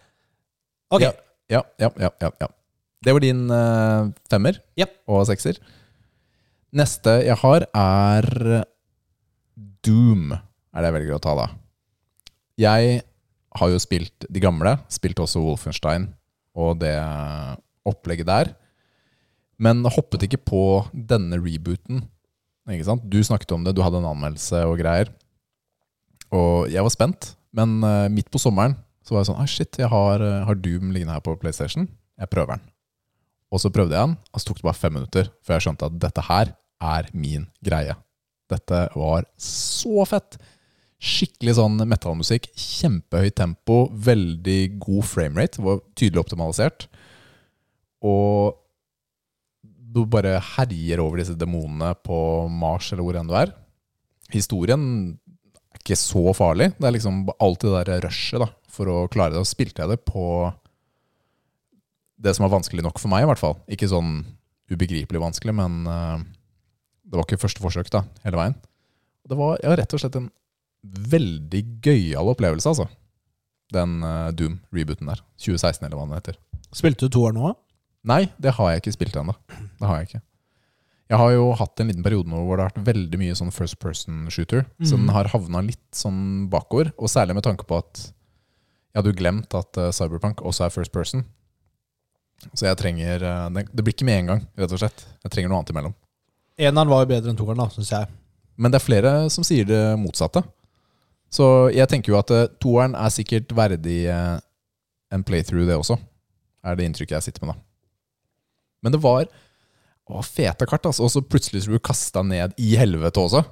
[0.92, 1.06] Ok.
[1.06, 1.12] Ja,
[1.50, 2.48] ja, ja, ja, ja, ja.
[3.06, 4.96] Det var din uh, femmer Jep.
[5.06, 5.60] og sekser.
[6.76, 8.26] Neste jeg har, er
[9.86, 10.32] Doom.
[10.34, 11.46] Er det jeg velger å ta, da.
[12.60, 13.00] Jeg
[13.56, 14.74] har jo spilt de gamle.
[14.92, 16.10] Spilt også Wolfenstein
[16.56, 16.96] og det
[17.86, 18.52] opplegget der.
[19.60, 22.02] Men hoppet ikke på denne rebooten.
[22.68, 23.04] Ikke sant?
[23.08, 25.12] Du snakket om det, du hadde en anmeldelse og greier.
[26.34, 28.74] Og jeg var spent, men uh, midt på sommeren
[29.06, 31.86] så var jeg sånn ah, Shit, jeg har, eh, har Doom liggende her på PlayStation.
[32.18, 32.64] Jeg prøver den.
[33.54, 35.86] Og så prøvde jeg den, og så tok det bare fem minutter før jeg skjønte
[35.86, 36.50] at dette her
[36.82, 37.94] er min greie.
[38.50, 40.40] Dette var så fett!
[40.96, 42.48] Skikkelig sånn metallmusikk.
[42.56, 45.60] Kjempehøyt tempo, veldig god framerate.
[45.62, 46.88] Var tydelig optimalisert.
[48.02, 48.56] Og
[49.96, 52.18] du bare herjer over disse demonene på
[52.52, 53.52] Mars eller hvor enn du er.
[54.32, 54.82] Historien
[55.76, 56.70] ikke så farlig.
[56.76, 59.42] Det er liksom alltid det der rushet da, for å klare det.
[59.42, 60.26] Og spilte jeg det på
[62.16, 63.58] det som var vanskelig nok for meg, i hvert fall.
[63.70, 64.20] Ikke sånn
[64.72, 66.18] ubegripelig vanskelig, men uh,
[67.06, 68.56] det var ikke første forsøk da, hele veien.
[69.26, 70.30] Det var ja, rett og slett en
[71.12, 72.88] veldig gøyal opplevelse, altså.
[73.74, 75.22] Den uh, Doom-rebooten der.
[75.42, 76.40] 2016, eller hva den heter.
[76.74, 77.52] Spilte du toeren nå?
[78.06, 79.34] Nei, det har jeg ikke spilt ennå.
[79.50, 80.22] Det har jeg ikke.
[81.06, 83.52] Jeg har jo hatt en liten periode nå hvor det har vært veldig mye sånn
[83.54, 84.64] first person shooter.
[84.82, 85.06] Så Mhm.
[85.06, 86.92] den har havna litt sånn bakover.
[86.98, 90.70] Og særlig med tanke på at jeg hadde jo glemt at eh, Cyberpunk også er
[90.74, 91.24] first person.
[92.54, 95.04] Så jeg trenger eh, det, blir ikke med en gang, rett og slett.
[95.22, 95.94] Jeg trenger noe annet imellom.
[96.58, 98.08] Eneren var jo bedre enn toeren, syns jeg.
[98.56, 100.42] Men det er flere som sier det motsatte.
[101.30, 104.08] Så jeg tenker jo at eh, toeren er sikkert verdig
[105.12, 105.98] en playthrough, det også.
[106.64, 107.60] Er det inntrykket jeg sitter med, da.
[108.82, 109.26] Men det var
[110.06, 111.06] å, fete kart, altså.
[111.06, 113.42] Og så plutselig så blir du kasta ned i helvete også.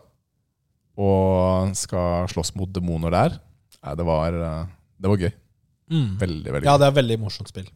[1.04, 3.40] Og skal slåss mot demoner der.
[3.84, 4.68] Nei, det var, eh,
[5.02, 5.32] det var gøy.
[5.94, 6.70] Veldig, veldig gøy.
[6.70, 7.66] Ja, det er veldig morsomt spill.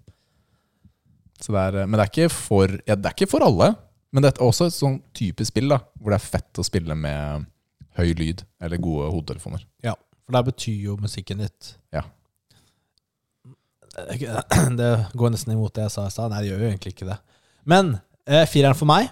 [1.38, 3.72] Så det er, men det er, for, ja, det er ikke for alle.
[4.14, 6.96] Men det er også et sånn type spill da, hvor det er fett å spille
[6.98, 7.44] med
[7.98, 9.64] høy lyd eller gode hodetelefoner.
[9.84, 12.06] Ja, for der betyr jo musikken ditt Ja.
[14.78, 16.30] Det går nesten imot det jeg sa i stad.
[16.30, 17.16] Nei, det gjør jo egentlig ikke det.
[17.68, 17.96] Men
[18.28, 19.08] eh, fireren for meg,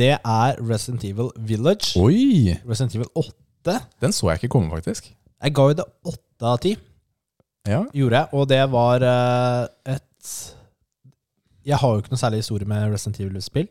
[0.00, 1.94] det er Resident Evil Village.
[2.00, 2.54] Oi!
[2.68, 3.78] Resident Evil 8.
[4.00, 5.10] Den så jeg ikke komme, faktisk.
[5.40, 6.74] Jeg ga jo det åtte av ti,
[7.68, 7.82] Ja.
[7.92, 8.28] gjorde jeg.
[8.36, 10.30] Og det var uh, et
[11.66, 13.68] Jeg har jo ikke noe særlig historie med Resident Evil-spill.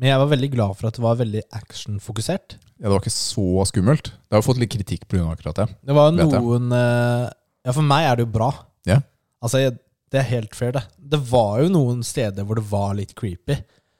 [0.00, 2.56] Men jeg var veldig glad for at det var veldig actionfokusert.
[2.80, 4.04] ja, det var ikke så skummelt.
[4.12, 5.26] Det har jo fått litt kritikk pga.
[5.32, 5.66] akkurat det.
[5.88, 7.28] Det var noen uh,
[7.64, 8.50] Ja, for meg er det jo bra.
[8.88, 9.00] Ja.
[9.44, 9.74] Altså, jeg,
[10.12, 10.84] det er helt fair, det.
[10.96, 13.58] Det var jo noen steder hvor det var litt creepy.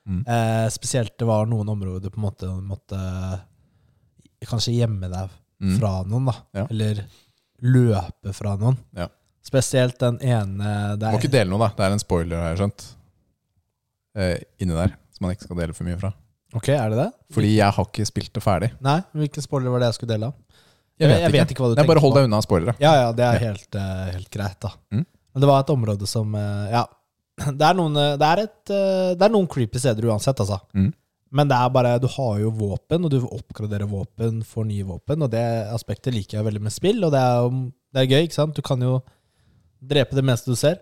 [0.09, 0.22] Mm.
[0.26, 3.01] Eh, spesielt det var noen områder du på en måte måtte
[4.48, 5.74] kanskje gjemme deg Mm.
[5.78, 6.32] fra noen, da.
[6.57, 6.62] Ja.
[6.72, 7.03] Eller
[7.61, 8.78] løpe fra noen.
[8.96, 9.09] Ja.
[9.44, 11.68] Spesielt den ene Må ikke dele noe, da.
[11.76, 12.84] Det er en spoiler, har jeg skjønt.
[14.16, 16.14] Eh, inni der, som man ikke skal dele for mye fra.
[16.57, 17.11] Ok, er det det?
[17.36, 18.70] Fordi jeg har ikke spilt det ferdig.
[18.80, 20.34] Nei, hvilken spoiler var det jeg skulle dele av?
[21.01, 21.36] Jeg vet, jeg ikke.
[21.38, 22.74] vet ikke hva du Nei, tenker bare hold deg unna spoilere.
[22.80, 24.72] Ja, ja, det er helt, eh, helt greit, da.
[24.96, 25.05] Mm.
[25.34, 26.86] Men det var et område som eh, Ja.
[27.41, 30.59] Det er noen, eh, det er et, eh, det er noen creepy steder uansett, altså.
[30.76, 30.91] Mm.
[31.32, 35.22] Men det er bare, du har jo våpen, og du oppgraderer våpen, for nye våpen,
[35.22, 37.51] og det aspektet liker jeg veldig med spill, og det er,
[37.95, 38.57] det er gøy, ikke sant?
[38.59, 38.97] Du kan jo
[39.80, 40.80] drepe det meste du ser.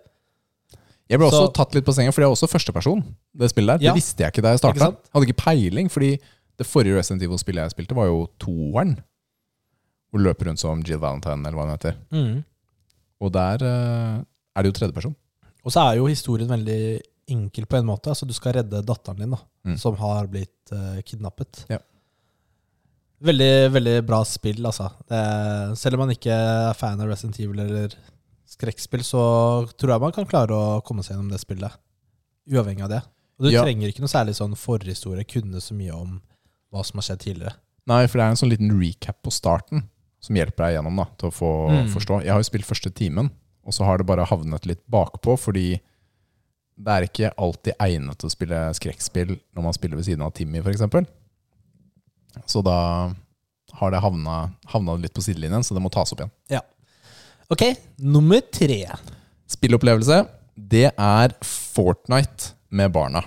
[1.08, 3.04] Jeg ble også Så- tatt litt på senga, for det er også førsteperson.
[3.36, 3.84] Det spillet der.
[3.86, 3.92] Ja.
[3.92, 4.90] Det visste jeg ikke da jeg starta.
[5.14, 6.18] Hadde ikke peiling, fordi
[6.58, 8.96] det forrige Resident Evil-spillet jeg spilte, var jo toeren.
[10.10, 11.96] Hvor du løper rundt som Jill Valentine, eller hva hun heter.
[12.12, 12.44] Mm.
[13.20, 14.24] Og der eh,
[14.56, 15.14] er det jo tredjeperson.
[15.68, 16.78] Og så er jo historien veldig
[17.28, 18.08] enkel på en måte.
[18.08, 19.74] Altså, du skal redde datteren din, da, Mm.
[19.76, 21.66] som har blitt uh, kidnappet.
[21.68, 21.76] Ja.
[23.20, 24.86] Veldig, veldig bra spill, altså.
[25.10, 25.20] Det,
[25.76, 27.94] selv om man ikke er fan av Resident Evil eller
[28.48, 29.20] skrekkspill, så
[29.76, 31.74] tror jeg man kan klare å komme seg gjennom det spillet.
[32.48, 33.02] Uavhengig av det.
[33.38, 33.62] Og du Ja.
[33.64, 36.22] trenger ikke noe særlig sånn forhistorie, kunne så mye om
[36.72, 37.54] hva som har skjedd tidligere.
[37.86, 39.82] Nei, for det er en sånn liten recap på starten
[40.20, 41.88] som hjelper deg gjennom da, til å få Mm.
[41.92, 42.22] forstå.
[42.22, 43.30] Jeg har jo spilt første timen,
[43.68, 45.76] og så har det bare havnet litt bakpå, fordi
[46.78, 50.32] det er ikke alltid egnet til å spille skrekkspill når man spiller ved siden av
[50.36, 50.84] Timmy, f.eks.
[52.48, 52.78] Så da
[53.78, 54.38] har det havna,
[54.72, 56.32] havna litt på sidelinjen, så det må tas opp igjen.
[56.54, 56.62] Ja.
[57.52, 57.66] Ok,
[58.00, 58.80] nummer tre.
[59.48, 60.22] Spillopplevelse,
[60.56, 63.24] det er Fortnite med barna.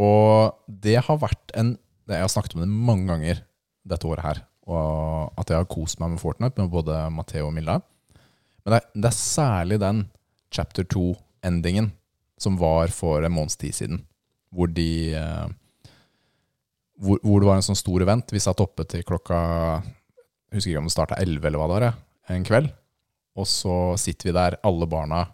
[0.00, 3.38] Og det har vært en Jeg har snakket om det mange ganger
[3.88, 4.40] dette året her.
[4.68, 7.78] Og at jeg har kost meg med Fortnite med både Matheo og Milla.
[8.64, 10.06] Men det er, det er særlig den
[10.54, 11.90] chapter 2-endingen
[12.40, 14.00] som var for en måneds tid siden.
[14.54, 14.88] Hvor de
[15.18, 15.46] eh,
[17.00, 18.32] hvor, hvor det var en sånn stor event.
[18.32, 19.36] Vi satt oppe til klokka
[19.82, 22.00] Jeg husker ikke om det starta 11 eller hva det var,
[22.30, 22.70] en kveld.
[23.34, 25.24] Og så sitter vi der, alle barna.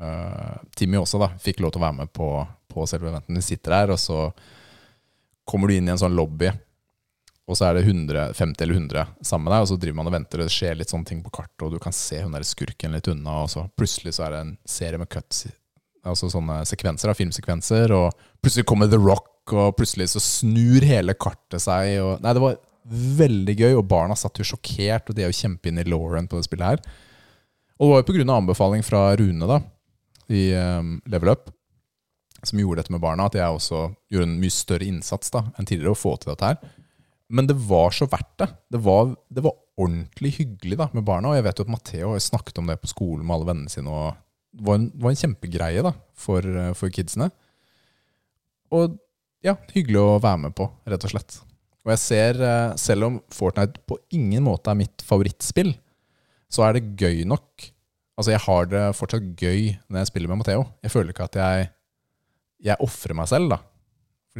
[0.00, 1.32] eh, Timmy også, da.
[1.42, 2.28] Fikk lov til å være med på,
[2.70, 3.36] på selve eventen.
[3.36, 4.28] Vi sitter der, og så
[5.50, 6.52] kommer du inn i en sånn lobby,
[7.50, 10.10] og så er det 100, 50 eller 100 sammen med deg, og så driver man
[10.10, 12.36] og venter, og det skjer litt sånne ting på kartet, og du kan se hun
[12.36, 15.48] der skurken litt unna, og så plutselig så er det en serie med cuts,
[16.06, 21.16] altså sånne sekvenser da, filmsekvenser, og plutselig kommer The Rock, og plutselig så snur hele
[21.18, 22.58] kartet seg, og Nei, det var
[23.20, 26.30] veldig gøy, og barna satt jo sjokkert, og de er jo kjempe inn i Lauren
[26.30, 26.98] på det spillet her.
[27.80, 29.58] Og det var jo på grunn av anbefaling fra Rune, da,
[30.30, 31.50] i um, Level Up,
[32.46, 35.68] som gjorde dette med barna, at jeg også gjorde en mye større innsats da, enn
[35.68, 36.60] tidligere å få til dette her.
[37.30, 38.48] Men det var så verdt det.
[38.74, 41.30] Det var, det var ordentlig hyggelig da, med barna.
[41.30, 43.90] Og jeg vet jo at Matheo snakket om det på skolen med alle vennene sine.
[43.90, 44.18] og
[44.56, 47.30] Det var en, var en kjempegreie da, for, eh, for kidsene.
[48.74, 48.98] Og
[49.46, 51.38] ja, hyggelig å være med på, rett og slett.
[51.86, 55.72] Og jeg ser, eh, selv om Fortnite på ingen måte er mitt favorittspill,
[56.50, 57.70] så er det gøy nok.
[58.18, 60.66] Altså, jeg har det fortsatt gøy når jeg spiller med Matheo.
[60.84, 61.70] Jeg føler ikke at jeg
[62.60, 63.56] Jeg ofrer meg selv, da.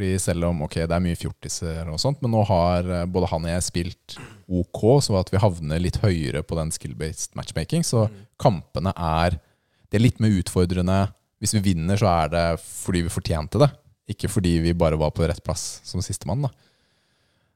[0.01, 3.27] Fordi selv om ok, det er mye fjortiser og sånt, men nå har eh, både
[3.29, 4.15] han og jeg spilt
[4.49, 7.83] OK, så at vi havner litt høyere på den skill-based matchmaking.
[7.85, 8.07] Så
[8.41, 9.37] kampene er
[9.91, 10.95] Det er litt mer utfordrende.
[11.37, 13.67] Hvis vi vinner, så er det fordi vi fortjente det.
[14.09, 16.47] Ikke fordi vi bare var på rett plass som sistemann.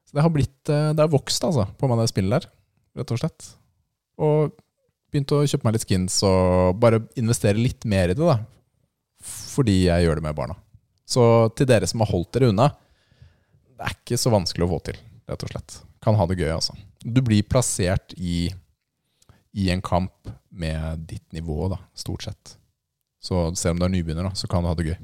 [0.06, 2.46] Så det har blitt eh, Det har vokst, altså, på meg det spillet der.
[3.00, 3.48] Rett og slett.
[4.22, 4.54] Og
[5.10, 8.38] begynte å kjøpe meg litt skins og bare investere litt mer i det, da.
[9.26, 10.60] Fordi jeg gjør det med barna.
[11.06, 11.22] Så
[11.56, 12.70] til dere som har holdt dere unna,
[13.76, 14.98] det er ikke så vanskelig å få til,
[15.30, 15.76] rett og slett.
[16.02, 16.74] Kan ha det gøy, altså.
[17.06, 18.48] Du blir plassert i,
[19.54, 22.56] i en kamp med ditt nivå, da, stort sett.
[23.22, 24.98] Så selv om du er nybegynner, da, så kan du ha det gøy.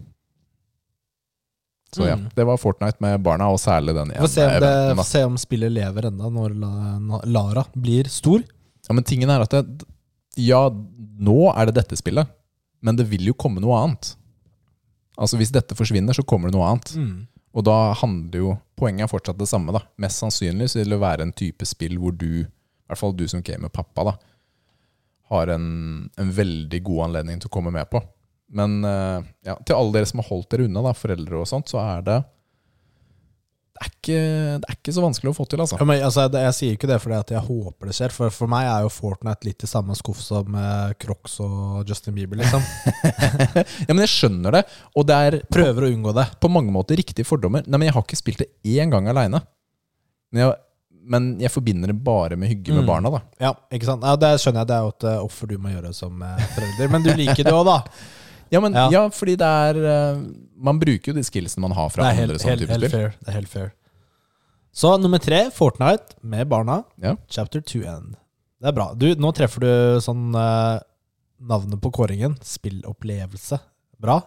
[1.93, 2.31] Så ja, Mm.
[2.35, 4.61] det var Fortnite med barna, og særlig den Få se, om
[4.97, 8.41] det- se om spillet lever enda når Lara blir stor.
[8.89, 9.85] Ja, men tingen er at det,
[10.37, 12.27] Ja, nå er det dette spillet,
[12.81, 14.17] men det vil jo komme noe annet.
[15.19, 16.93] Altså Hvis dette forsvinner, så kommer det noe annet.
[16.97, 17.17] Mm.
[17.53, 18.53] Og da handler jo
[18.83, 19.71] Poenget er fortsatt det samme.
[19.71, 23.13] da Mest sannsynlig så vil det være en type spill hvor du, i hvert fall
[23.15, 24.15] du som gamer pappa, da
[25.33, 28.01] har en, en veldig god anledning til å komme med på.
[28.53, 31.71] Men eh, ja, til alle dere som har holdt dere unna, da, foreldre og sånt,
[31.73, 32.19] så er det
[33.83, 34.17] er, ikke,
[34.63, 35.77] det er ikke så vanskelig å få til, altså.
[35.81, 38.51] Ja, men, altså, jeg, jeg sier ikke det fordi jeg håper det skjer, for for
[38.53, 42.65] meg er jo Fortnite litt i samme skuff som eh, Crocs og Justin Bieber, liksom.
[43.87, 44.65] Ja, men jeg skjønner det,
[44.97, 46.27] og det er på, Prøver å unngå det.
[46.43, 47.65] på mange måter riktige fordommer.
[47.67, 49.43] Nei, men jeg har ikke spilt det én gang aleine.
[50.33, 50.61] Men, jeg-
[51.13, 52.89] men jeg forbinder det bare med hygge med Mm.
[52.93, 53.21] barna, da.
[53.43, 54.05] Ja, ikke sant?
[54.07, 54.69] Ja, det skjønner jeg.
[54.71, 56.93] Det er jo et eh, offer du må gjøre som eh, forelder.
[56.95, 57.79] Men du liker det òg, da.
[58.53, 58.89] Ja, men, Ja.
[58.93, 59.03] ja.
[59.11, 60.19] fordi det er eh,
[60.63, 62.79] Man bruker jo de skillsene man har fra Det er andre helt, sånne helt, typer
[62.79, 62.91] spill.
[62.91, 63.15] fair.
[63.21, 63.71] Det er helt fair.
[64.73, 66.83] Så nummer tre, Fortnite med barna.
[67.03, 67.17] Ja.
[67.29, 68.15] Chapter 2 end.
[68.63, 68.87] Det er bra.
[68.95, 69.73] Du, nå treffer du
[70.05, 70.79] sånn eh,
[71.43, 72.37] navnet på kåringen.
[72.47, 73.59] Spillopplevelse.
[74.01, 74.21] Bra.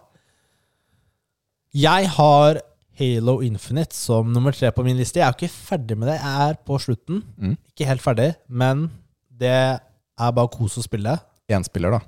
[1.76, 2.60] Jeg har
[2.98, 5.20] Halo Infinite som nummer tre på min liste.
[5.20, 6.18] Jeg er jo ikke ferdig med det.
[6.20, 7.22] Jeg er på slutten.
[7.36, 7.56] Mm.
[7.74, 8.86] Ikke helt ferdig, men
[9.30, 11.18] det er bare kos å spille.
[11.52, 12.00] Én spiller, da.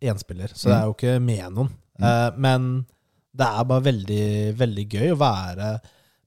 [0.00, 1.70] Én spiller, så det er jo ikke med noen.
[1.98, 2.04] Mm.
[2.06, 2.68] Eh, men
[3.38, 4.26] det er bare veldig,
[4.58, 5.70] veldig gøy å være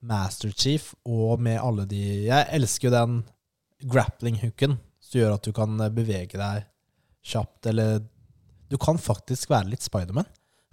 [0.08, 3.20] Master Chief og med alle de Jeg elsker jo den
[3.92, 6.66] grappling-hooken som gjør at du kan bevege deg
[7.26, 8.02] kjapt, eller
[8.72, 10.26] Du kan faktisk være litt Spiderman.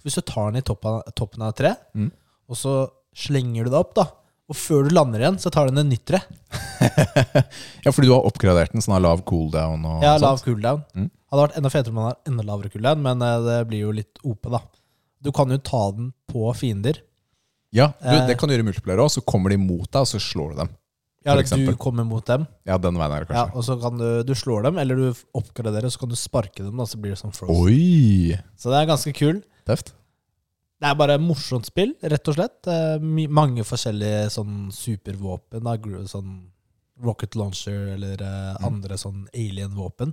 [0.04, 2.12] Hvis du tar den i toppen, toppen av et tre, Mm.
[2.48, 2.74] og så
[3.12, 4.04] slenger du deg opp, da.
[4.48, 6.22] Og før du lander igjen, så tar den en nytt tre.
[7.84, 10.24] Ja, fordi du har oppgradert den, sånn har lav cooldown og Ja, sånt.
[10.24, 10.82] lav cooldown.
[10.96, 11.08] Mm.
[11.28, 13.92] Hadde vært enda fetere om den har enda lavere cooldown, men eh, det blir jo
[13.98, 14.62] litt OP, da.
[15.20, 17.00] Du kan jo ta den på fiender.
[17.74, 18.26] Ja, du, Eh.
[18.30, 19.10] det kan du gjøre i multiplayer òg.
[19.12, 20.70] Så kommer de mot deg, og så slår du dem.
[21.26, 23.98] Ja, eller du kommer mot dem, Ja, den veien er det ja, og så kan
[23.98, 26.96] du, du slår dem, eller du oppgraderer, og så kan du sparke dem, da, så
[27.02, 27.58] blir det sånn frozen.
[27.58, 28.38] Oi!
[28.56, 29.42] Så det er ganske kul.
[29.68, 29.92] Tøft.
[30.78, 32.68] Det er bare morsomt spill, rett og slett.
[33.34, 35.64] Mange forskjellige sånn supervåpen.
[35.66, 35.74] Da,
[36.06, 36.36] sånn
[37.02, 38.64] rocket launcher eller eh, Mm.
[38.66, 40.12] andre sånn alien-våpen.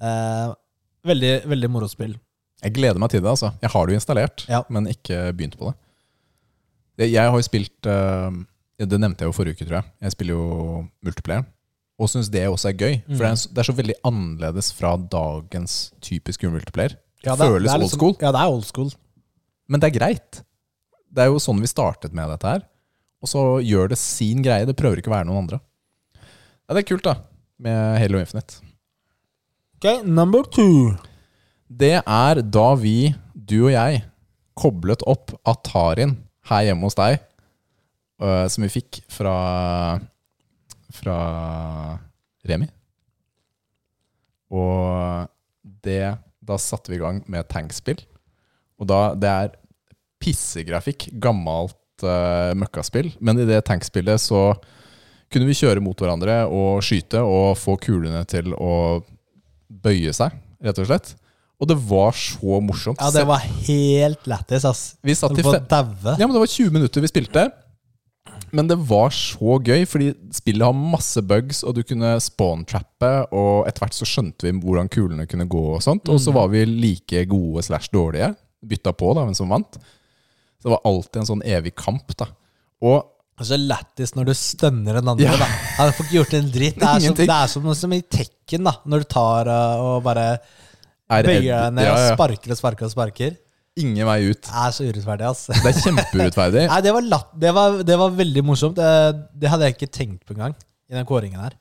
[0.00, 0.54] Eh,
[1.04, 2.16] veldig, veldig moro spill.
[2.62, 3.28] Jeg gleder meg til det.
[3.30, 4.62] altså Jeg har det jo installert, Ja.
[4.68, 5.74] men ikke begynt på det.
[6.98, 8.30] Det- Jeg har jo spilt eh,
[8.78, 9.84] Det nevnte jeg jo forrige uke, tror jeg.
[10.00, 11.44] Jeg spiller jo multiplayer.
[11.98, 13.02] Og syns det også er gøy.
[13.08, 13.18] For Mm.
[13.18, 16.96] det, er, det er så veldig annerledes fra dagens typiske multiplayer.
[17.22, 18.16] Ja, det føles old liksom- school.
[18.22, 18.90] Ja, det er old school.
[19.70, 20.40] Men det er greit.
[21.10, 22.64] Det er jo sånn vi startet med dette her.
[23.20, 24.66] Og så gjør det sin greie.
[24.66, 25.60] Det prøver ikke å være noen andre.
[26.18, 27.16] Ja, det er kult, da.
[27.60, 28.60] Med Halo Infinite.
[29.78, 30.96] Ok, number two.
[31.70, 34.02] Det er da vi, du og jeg,
[34.58, 36.16] koblet opp Atarin
[36.50, 37.20] her hjemme hos deg,
[38.20, 40.00] øh, som vi fikk fra
[40.90, 41.16] Fra
[42.48, 42.66] Remi.
[44.50, 45.28] Og
[45.62, 48.00] det Da satte vi i gang med tankspill.
[48.80, 49.52] Og da Det er
[50.20, 54.50] pissegrafikk, gammelt uh, møkkaspill, men i det tankspillet så
[55.30, 59.00] kunne vi kjøre mot hverandre og skyte og få kulene til å
[59.70, 61.14] bøye seg, rett og slett.
[61.60, 63.00] Og det var så morsomt.
[63.02, 64.84] Ja, det var helt lættis, ass.
[65.04, 67.50] Vi satt i ja, men Det var 20 minutter vi spilte.
[68.56, 73.68] Men det var så gøy, fordi spillet har masse bugs, og du kunne spawn-trappe, og
[73.68, 76.08] etter hvert så skjønte vi hvordan kulene kunne gå og sånt.
[76.10, 78.32] Og så var vi like gode slash dårlige.
[78.66, 79.78] Bytta på, da, hvem som vant.
[80.60, 82.28] Så det var alltid en sånn evig kamp, da.
[82.84, 85.24] Og Og så lættis når du stønner en andre.
[85.24, 85.36] Ja.
[85.40, 85.46] da
[85.78, 86.80] Han får ikke gjort en dritt.
[86.80, 90.02] Det er, som, det er som, som i Tekken, da når du tar uh, og
[90.04, 90.26] bare
[91.10, 92.10] er bøyer deg ned ja, ja.
[92.10, 93.38] og sparker og sparker og sparker.
[93.80, 94.42] Ingen vei ut.
[94.44, 95.46] Det er så urettferdig, ass.
[95.48, 96.66] Det er kjempeurettferdig.
[96.72, 97.08] Nei, det var,
[97.46, 98.76] det, var, det var veldig morsomt.
[98.76, 100.56] Det, det hadde jeg ikke tenkt på engang
[100.90, 101.56] i den kåringen her.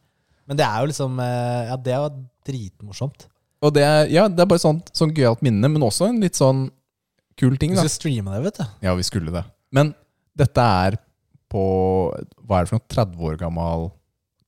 [0.49, 2.15] Men det er jo liksom eh, Ja, det var
[2.49, 3.27] dritmorsomt.
[3.61, 6.39] Og det er, ja, det er bare sånn, sånn gøyalt minne, men også en litt
[6.39, 6.67] sånn
[7.39, 7.71] kul ting.
[7.73, 8.65] Vi da skal streame det, vet du.
[8.87, 9.45] Ja, vi skulle det.
[9.75, 9.93] Men
[10.39, 10.99] dette er
[11.49, 11.63] på
[12.45, 12.87] Hva er det for noe?
[12.93, 13.87] 30 år gammel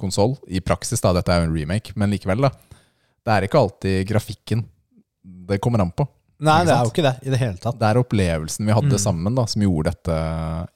[0.02, 0.36] konsoll.
[0.50, 1.12] I praksis, da.
[1.18, 2.52] Dette er jo en remake, men likevel, da.
[3.22, 4.66] Det er ikke alltid grafikken
[5.22, 6.06] det kommer an på.
[6.42, 7.76] Nei, det er jo ikke det i det hele tatt.
[7.78, 9.02] Det er opplevelsen vi hadde Mm.
[9.04, 10.16] sammen da som gjorde dette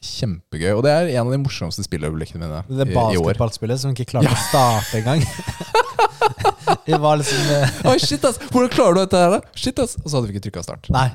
[0.06, 0.76] kjempegøy.
[0.78, 3.34] Og det er en av de morsomste spilløyeblikkene mine Det i, i år.
[3.34, 5.26] basketballspillet som ikke klarte å starte engang.
[6.86, 8.38] Vi var liksom eh, Oi, shit, ass!
[8.52, 9.42] Hvordan klarer du dette her, da?
[9.58, 9.96] Shit, ass!
[10.04, 10.90] Og så hadde vi ikke trykka start.
[10.94, 11.08] Nei,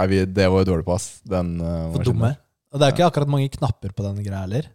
[0.00, 1.08] Nei, vi, det var jo dårlig på, ass.
[1.28, 2.32] Den uh, for dumme.
[2.70, 4.70] Og det er jo ikke akkurat mange knapper på den greia heller.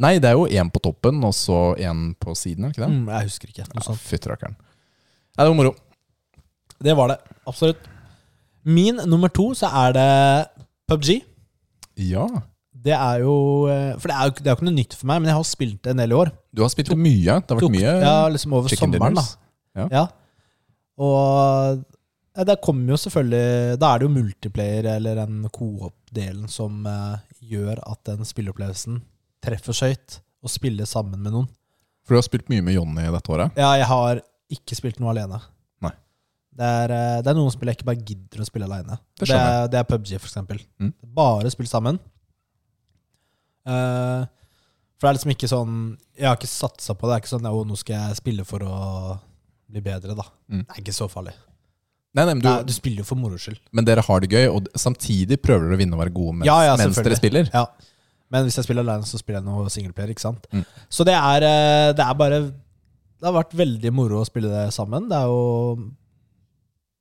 [0.00, 2.86] Nei, det er jo én på toppen, og så én på siden, er det ikke
[2.86, 2.94] det?
[2.94, 3.66] Mm, jeg husker ikke.
[3.68, 4.54] Noe Ja, Fytterakker'n.
[4.56, 5.72] Nei, det var moro.
[6.80, 7.16] Det var det.
[7.50, 7.90] Absolutt.
[8.64, 10.06] Min nummer to så er det
[10.88, 11.18] PubG.
[12.00, 12.24] Ja.
[12.80, 13.34] Det er jo
[13.68, 15.36] eh, For det er jo, det er jo ikke noe nytt for meg, men jeg
[15.36, 16.32] har spilt det en del i år.
[16.56, 17.36] Du har spilt det mye.
[17.36, 19.26] Det har vært Tok- mye Ja, liksom over sommeren, da.
[19.76, 19.86] Ja.
[19.92, 20.04] Ja.
[21.00, 21.89] Og ja,
[22.46, 27.80] det kommer jo selvfølgelig Da er det jo multiplayer eller den co-op-delen som eh, gjør
[27.90, 29.00] at den spilleopplevelsen
[29.42, 30.20] treffer så høyt.
[30.40, 31.48] Å spille sammen med noen.
[32.06, 33.56] For du har spilt mye med Jonny dette året.
[33.60, 34.20] Ja, jeg har
[34.50, 35.40] ikke spilt noe alene.
[35.84, 35.92] Nei.
[36.56, 38.96] Det er, eh, det er noen spill jeg ikke bare gidder å spille alene.
[39.18, 40.62] Det Det, skjønner er- det er PubG, for eksempel.
[40.80, 40.94] Mm.
[41.18, 41.98] Bare spill sammen.
[43.66, 44.24] Eh,
[44.96, 45.74] for det er liksom ikke sånn
[46.16, 47.12] Jeg har ikke satsa på det.
[47.12, 49.20] Det er ikke sånn at nå skal jeg spille for å
[49.70, 50.24] bli bedre, da.
[50.50, 50.64] Mm.
[50.66, 51.34] Det er ikke så farlig.
[52.12, 53.60] Nei, nei, men, Nei, du, du spiller jo for moro skyld.
[53.72, 56.46] men dere har det gøy, og samtidig prøver dere å vinne og være gode mens,
[56.48, 57.50] Ja, ja, mens dere spiller.
[57.54, 57.66] Ja.
[58.30, 60.10] Men hvis jeg spiller alene, så spiller jeg noe singleplayer.
[60.14, 60.44] Ikke sant?
[60.54, 60.64] Mm.
[60.90, 62.40] Så det er, eh, det er bare
[63.20, 65.08] Det har vært veldig moro å spille det sammen.
[65.10, 65.90] Det er jo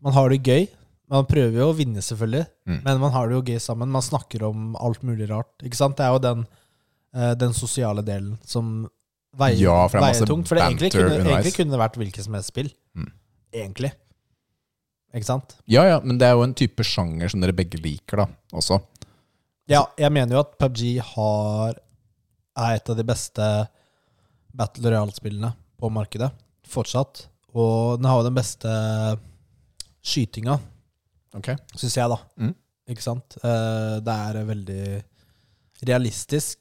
[0.01, 0.67] Man har det gøy.
[1.09, 2.83] Man prøver jo å vinne, selvfølgelig, Mm.
[2.85, 3.89] men man har det jo gøy sammen.
[3.89, 5.49] Man snakker om alt mulig rart.
[5.63, 5.97] Ikke sant?
[5.97, 6.45] Det er jo den,
[7.15, 8.87] eh, den sosiale delen som
[9.35, 10.47] veier, Ja, for er veier tungt.
[10.47, 12.69] For det egentlig kunne, egentlig kunne det vært hvilket som helst spill.
[12.95, 13.11] Mm.
[13.53, 13.91] Egentlig.
[15.15, 15.55] Ikke sant?
[15.65, 18.77] Ja, ja, men det er jo en type sjanger som dere begge liker, da, også.
[19.69, 20.83] Ja, jeg mener jo at PubG
[21.13, 21.79] har,
[22.57, 23.47] er et av de beste
[24.53, 26.29] Battle Royale-spillene på markedet.
[26.69, 27.23] Fortsatt.
[27.57, 28.69] Og den har jo den beste
[30.05, 30.59] skytinga,
[31.37, 31.51] Ok.
[31.77, 32.17] syns jeg, da.
[32.41, 32.53] Mm.
[32.89, 33.37] Ikke sant?
[33.43, 35.03] Eh, Det er veldig
[35.85, 36.57] realistisk,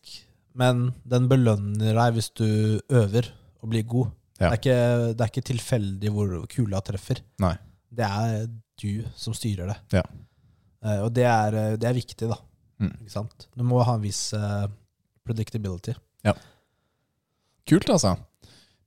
[0.59, 3.31] men den belønner deg hvis du øver
[3.63, 4.11] og blir god.
[4.39, 4.51] Ja.
[4.51, 7.21] Det, er ikke, det er ikke tilfeldig hvor kula treffer.
[7.43, 7.57] Nei.
[7.89, 8.47] Det er
[8.79, 9.79] du som styrer det.
[10.01, 10.05] Ja.
[10.85, 12.39] Uh, og det er, det er viktig, da.
[12.79, 12.95] Mm.
[13.01, 13.49] Ikke sant?
[13.57, 14.69] Du må ha en viss uh,
[15.27, 15.97] predictability.
[17.69, 18.15] Kult, altså.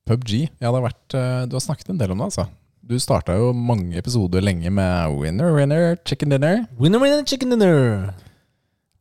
[0.09, 0.47] PubG.
[0.57, 2.47] Ja, det har vært, uh, du har snakket en del om det, altså.
[2.81, 6.63] Du starta jo mange episoder lenge med winner, winner, chicken dinner.
[6.79, 8.09] Winner, winner, chicken dinner!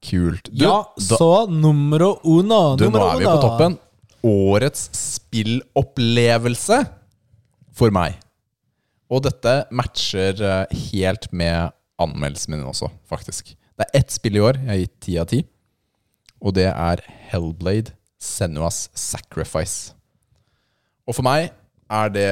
[0.05, 0.51] Kult.
[0.53, 2.77] Du, ja, da, så numero uno.
[2.77, 3.33] du, nå er vi uno.
[3.33, 3.79] på toppen.
[4.25, 6.83] Årets spillopplevelse
[7.77, 8.21] for meg.
[9.11, 13.55] Og dette matcher eh, helt med anmeldelsen min også, faktisk.
[13.77, 15.41] Det er ett spill i år jeg har gitt ti av ti,
[16.41, 19.95] og det er Hellblade Senuas Sacrifice.
[21.09, 21.51] Og for meg
[21.91, 22.29] er det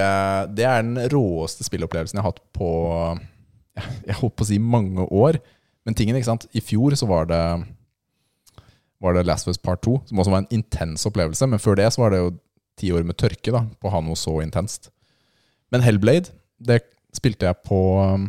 [0.54, 2.68] Det er den råeste spillopplevelsen jeg har hatt på
[4.06, 5.40] Jeg holdt på å si mange år.
[5.86, 7.42] Men tingen, ikke sant I fjor så var det
[9.02, 11.46] Var det Last of Us Part 2, som også var en intens opplevelse.
[11.46, 12.36] Men før det så var det jo
[12.78, 14.92] ti år med tørke da på å ha noe så intenst.
[15.74, 16.82] Men Hellblade, det
[17.16, 18.28] spilte jeg på um,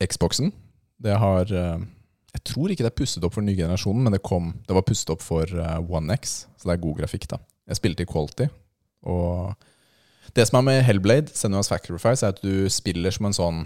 [0.00, 0.52] Xboxen.
[1.00, 1.80] Det har uh,
[2.34, 4.76] Jeg tror ikke det er pusset opp for den nye generasjonen, men det, kom, det
[4.76, 7.40] var pusset opp for uh, One X, så det er god grafikk, da.
[7.70, 8.46] Jeg spilte i Quality,
[9.06, 9.54] og
[10.36, 13.60] det som er med Hellblade, Senua's Sacrifice, er at du spiller som en sånn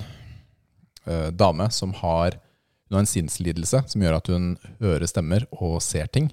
[1.08, 2.38] uh, dame som har
[2.88, 4.50] hun har en sinnslidelse som gjør at hun
[4.82, 6.28] hører stemmer og ser ting.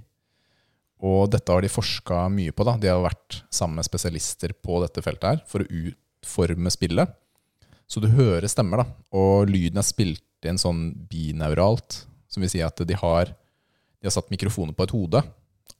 [1.02, 2.66] Og dette har de forska mye på.
[2.68, 2.76] da.
[2.78, 5.70] De har vært sammen med spesialister på dette feltet her for å
[6.22, 7.10] utforme spillet.
[7.88, 8.86] Så du hører stemmer, da.
[9.12, 12.06] Og lyden er spilt inn sånn bineuralt.
[12.32, 13.34] Som vil si at de har,
[14.00, 15.24] de har satt mikrofoner på et hode.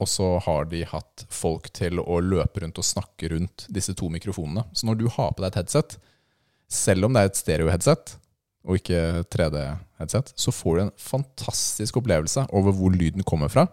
[0.02, 4.10] Og så har de hatt folk til å løpe rundt og snakke rundt disse to
[4.12, 4.66] mikrofonene.
[4.74, 5.96] Så når du har på deg et headset,
[6.72, 8.16] selv om det er et stereo-headset,
[8.62, 13.66] og ikke 3D-headset, så får du en fantastisk opplevelse over hvor lyden kommer fra,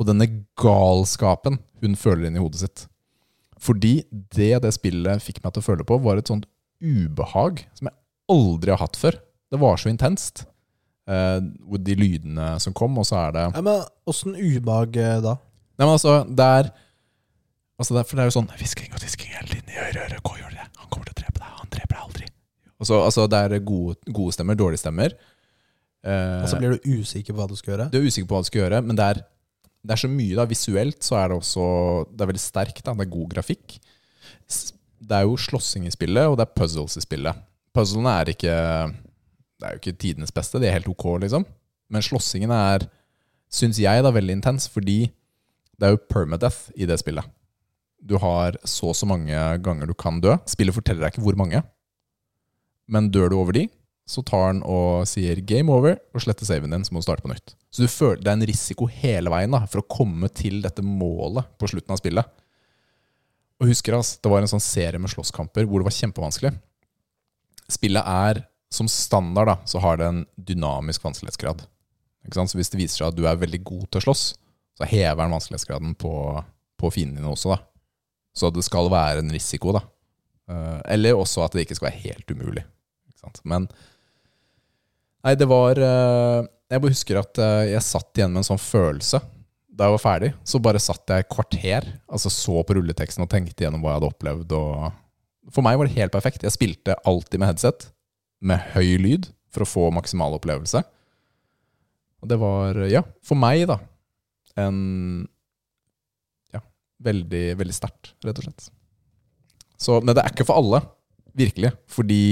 [0.00, 0.26] og denne
[0.58, 2.86] galskapen hun føler inn i hodet sitt.
[3.60, 3.94] Fordi
[4.36, 6.46] det det spillet fikk meg til å føle på, var et sånt
[6.80, 7.96] ubehag som jeg
[8.32, 9.18] aldri har hatt før.
[9.52, 10.46] Det var så intenst.
[11.10, 11.40] Eh,
[11.84, 15.34] de lydene som kom, og så er det Ja, men åssen ubehag eh, da?
[15.80, 16.70] Nei, men altså, det er
[17.80, 20.20] altså det er, For det er jo sånn hvisking og tisking hele tiden i øret.
[20.22, 20.66] Hva gjør det?
[20.80, 21.52] Han kommer til å drepe deg.
[21.60, 22.28] Han dreper deg aldri.
[22.80, 25.16] Og så, altså, det er gode, gode stemmer, dårlige stemmer.
[26.06, 27.90] Eh, Og så blir du usikker på hva du skal gjøre?
[27.92, 29.22] du er usikker på hva du skal gjøre, men det er,
[29.80, 30.36] det er så mye.
[30.36, 31.64] da Visuelt så er det også
[32.10, 32.82] Det er veldig sterkt.
[32.84, 33.78] Det er god grafikk.
[35.00, 37.36] Det er jo slåssing i spillet, og det er puzzles i spillet.
[37.74, 40.60] Puzzlene er ikke Det er jo ikke tidenes beste.
[40.60, 41.46] De er helt ok, liksom.
[41.90, 42.86] Men slåssingen er,
[43.50, 45.10] syns jeg, da veldig intens, fordi
[45.80, 47.24] det er jo permadeath i det spillet.
[48.00, 50.36] Du har så og så mange ganger du kan dø.
[50.48, 51.62] Spillet forteller deg ikke hvor mange.
[52.88, 53.66] Men dør du over de,
[54.10, 57.22] så tar den og sier 'game over' og sletter saven din, så må du starte
[57.22, 57.54] på nytt.
[57.70, 60.82] Så du føler, det er en risiko hele veien da, for å komme til dette
[60.82, 62.26] målet på slutten av spillet.
[63.60, 66.58] Og husker ass, Det var en sånn serie med slåsskamper hvor det var kjempevanskelig.
[67.70, 71.62] Spillet er, som standard, da, så har det en dynamisk vanskelighetsgrad.
[72.32, 74.24] Så Hvis det viser seg at du er veldig god til å slåss,
[74.76, 76.12] så hever den vanskelighetsgraden på,
[76.80, 77.54] på fiendene dine også.
[77.54, 77.60] da.
[78.34, 79.84] Så det skal være en risiko, da.
[80.50, 82.64] Eh, Eller også at det ikke skal være helt umulig.
[83.44, 83.68] Men
[85.26, 88.62] Nei, det var eh, Jeg bare husker at eh, jeg satt igjen med en sånn
[88.62, 89.20] følelse
[89.80, 90.28] da jeg var ferdig.
[90.44, 94.00] Så bare satt jeg et kvarter, altså så på rulleteksten og tenkte gjennom hva jeg
[94.00, 94.54] hadde opplevd.
[94.58, 96.44] Og for meg var det helt perfekt.
[96.44, 97.86] Jeg spilte alltid med headset,
[98.44, 100.82] med høy lyd, for å få maksimal opplevelse.
[102.20, 103.78] Og det var, ja, for meg, da,
[104.60, 104.76] en
[106.52, 106.60] Ja,
[107.06, 108.68] veldig, veldig sterkt, rett og slett.
[109.80, 110.82] Så, men det er ikke for alle,
[111.32, 111.72] virkelig.
[111.88, 112.22] Fordi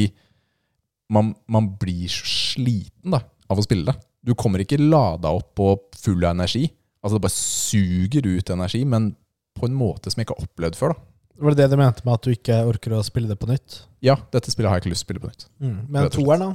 [1.10, 3.96] man, man blir så sliten da, av å spille det.
[4.28, 6.66] Du kommer ikke lada opp på full av energi.
[7.02, 9.12] Altså Det bare suger ut energi, men
[9.58, 10.92] på en måte som jeg ikke har opplevd før.
[10.94, 11.04] da.
[11.38, 13.76] Var det det du mente med at du ikke orker å spille det på nytt?
[14.02, 15.46] Ja, dette spillet har jeg ikke lyst til å spille på nytt.
[15.62, 16.50] Men Rett og toeren, da?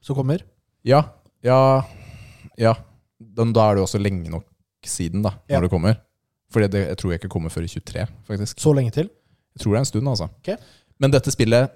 [0.00, 0.42] Som kommer?
[0.88, 1.02] Ja,
[1.44, 1.58] ja,
[2.58, 2.72] ja.
[3.20, 4.46] Den, da er det jo også lenge nok
[4.86, 5.60] siden, da, når Ja.
[5.60, 5.98] det kommer.
[6.50, 8.58] Fordi det, jeg tror jeg ikke kommer før i 23, faktisk.
[8.62, 9.10] Så lenge til?
[9.54, 10.28] Jeg tror det er en stund, altså.
[10.40, 10.56] Okay.
[10.98, 11.70] Men dette spillet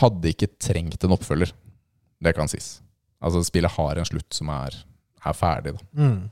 [0.00, 1.52] hadde ikke trengt en oppfølger.
[2.22, 2.80] Det kan sies.
[3.22, 4.74] Altså, spillet har en slutt som er,
[5.22, 5.76] er ferdig.
[5.96, 6.26] Mm.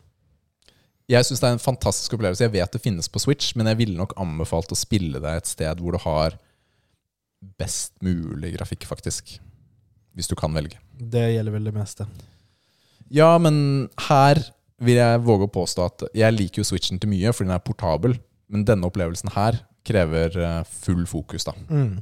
[1.11, 2.47] Jeg syns det er en fantastisk opplevelse.
[2.47, 5.51] Jeg vet det finnes på Switch, men jeg ville nok anbefalt å spille det et
[5.51, 6.39] sted hvor du har
[7.61, 9.37] best mulig grafikk, faktisk.
[10.17, 10.79] Hvis du kan velge.
[10.95, 12.07] Det gjelder vel det meste.
[13.13, 14.41] Ja, men her
[14.85, 17.65] vil jeg våge å påstå at jeg liker jo Switchen til mye, fordi den er
[17.67, 18.17] portabel.
[18.53, 21.55] Men denne opplevelsen her krever eh, full fokus, da.
[21.69, 21.99] Mm.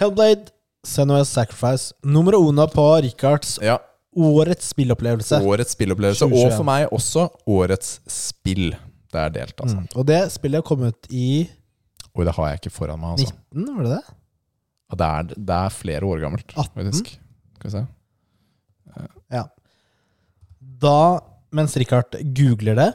[0.00, 0.50] Hellblade,
[0.86, 1.92] Senua's Sacrifice.
[2.02, 3.78] Nummer uno på Richards Ja,
[4.16, 5.38] årets spillopplevelse.
[5.42, 6.46] Årets spillopplevelse, 2021.
[6.50, 8.74] og for meg også årets spill.
[9.14, 9.76] Det er delt, altså.
[9.78, 9.86] Mm.
[9.94, 11.28] Og det spillet kom ut i
[12.14, 13.34] Oi, det har jeg ikke foran meg, altså.
[13.54, 14.02] 19, var det det?
[14.92, 16.68] Ja, det, er, det er flere år gammelt, 18?
[16.76, 17.08] faktisk.
[17.58, 17.86] Skal vi se.
[19.34, 19.42] Ja.
[20.84, 20.98] Da,
[21.54, 22.90] mens Richard googler det,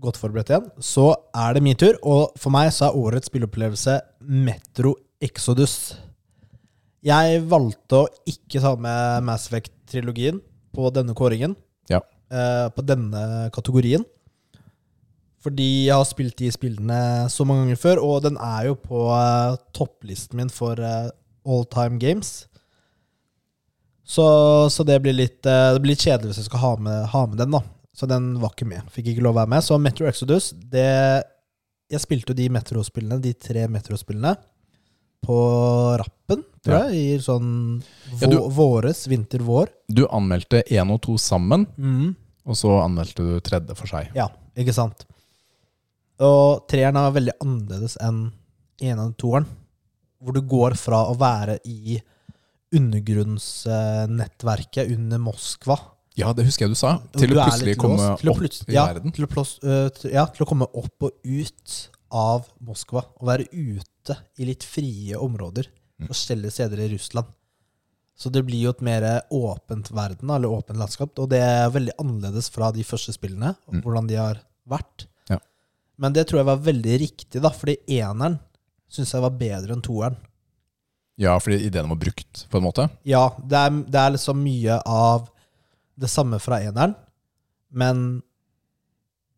[0.00, 1.96] godt forberedt igjen, så er det min tur.
[2.04, 5.78] Og for meg så er årets spillopplevelse Metro Exodus.
[7.06, 10.40] Jeg valgte å ikke ta med Mass Effect-trilogien
[10.76, 11.56] på denne kåringen.
[11.90, 12.02] Ja.
[12.30, 14.04] Eh, på denne kategorien.
[15.40, 17.00] Fordi jeg har spilt de spillene
[17.32, 21.08] så mange ganger før, og den er jo på eh, topplisten min for eh,
[21.48, 22.44] all time games.
[24.04, 24.24] Så,
[24.68, 27.24] så det, blir litt, eh, det blir litt kjedelig hvis jeg skal ha med, ha
[27.30, 27.62] med den, da.
[27.96, 28.92] Så den var ikke med.
[28.92, 29.64] Fikk ikke lov å være med.
[29.64, 30.88] Så Metro Exodus det,
[31.90, 34.36] Jeg spilte jo de Metro-spillene, de tre Metro-spillene,
[35.24, 35.36] på
[36.00, 36.94] rappen, tror jeg.
[36.94, 39.66] I sånn vå, Ja, du- våres, vinter-vår.
[39.88, 42.14] Du anmeldte én og to sammen, Mm.
[42.46, 44.08] og så anmeldte du tredje for seg.
[44.14, 45.04] Ja, ikke sant.
[46.20, 48.32] Og treeren er veldig annerledes enn
[48.80, 49.46] ene og toeren.
[50.22, 52.02] Hvor du går fra å være i
[52.74, 55.78] undergrunnsnettverket under Moskva
[56.18, 56.90] Ja, det husker jeg du sa.
[57.16, 59.12] Til du å plutselig komme til å opp i ja, verden.
[59.14, 59.28] Til å,
[59.64, 63.02] øh, ja, til å komme opp og ut av Moskva.
[63.20, 63.89] Og være ute
[64.38, 65.66] i litt frie områder.
[66.00, 66.08] Mm.
[66.08, 67.26] Forskjellige steder i Russland.
[68.16, 71.18] Så det blir jo et mer åpent verden, eller åpent landskap.
[71.18, 73.82] Og det er veldig annerledes fra de første spillene, og Mm.
[73.82, 75.06] hvordan de har vært.
[75.28, 75.38] Ja.
[75.98, 78.38] Men det tror jeg var veldig riktig, da, fordi eneren
[78.88, 80.16] syns jeg var bedre enn toeren.
[81.16, 82.90] Ja, fordi ideen var brukt, på en måte.
[83.04, 85.28] Ja, det er, det er liksom mye av
[85.98, 86.94] det samme fra eneren,
[87.70, 88.22] men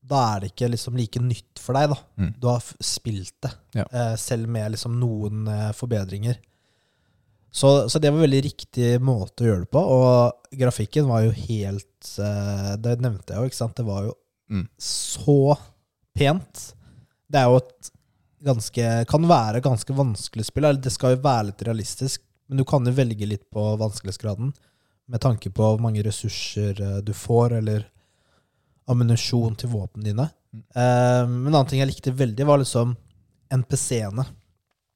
[0.03, 1.99] da er det ikke liksom like nytt for deg, da.
[2.19, 2.33] Mm.
[2.43, 3.85] Du har spilt det, Ja.
[3.93, 6.37] eh, selv med liksom noen eh, forbedringer.
[7.55, 11.35] Så, så det var veldig riktig måte å gjøre det på, og grafikken var jo
[11.37, 13.77] helt eh, Det nevnte jeg jo, ikke sant?
[13.79, 14.15] Det var jo
[14.53, 14.67] Mm.
[14.77, 15.55] så
[16.19, 16.75] pent.
[17.31, 17.91] Det er jo et
[18.45, 20.67] ganske Kan være ganske vanskelig spill.
[20.67, 24.51] Eller det skal jo være litt realistisk, men du kan jo velge litt på vanskelighetsgraden
[25.09, 27.87] med tanke på hvor mange ressurser eh, du får, eller
[28.91, 30.27] ammunisjon til våpnene dine.
[30.53, 30.63] Mm.
[30.75, 32.97] Eh, men en annen ting jeg likte veldig, var liksom
[33.53, 34.25] NPC-ene.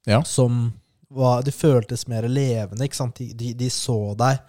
[0.07, 0.21] Ja.
[0.23, 0.73] Som
[1.09, 3.15] var De føltes mer levende, ikke sant?
[3.21, 4.41] De, de, de så deg.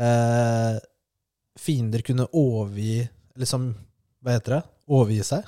[0.00, 0.74] Uh,
[1.60, 3.04] fiender kunne overgi
[3.38, 3.68] Liksom,
[4.24, 4.62] hva heter det?
[4.90, 5.46] Overgi seg.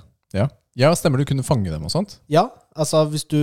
[0.76, 2.18] Ja, stemmer du kunne fange dem og sånt?
[2.28, 2.44] Ja,
[2.76, 3.38] altså hvis du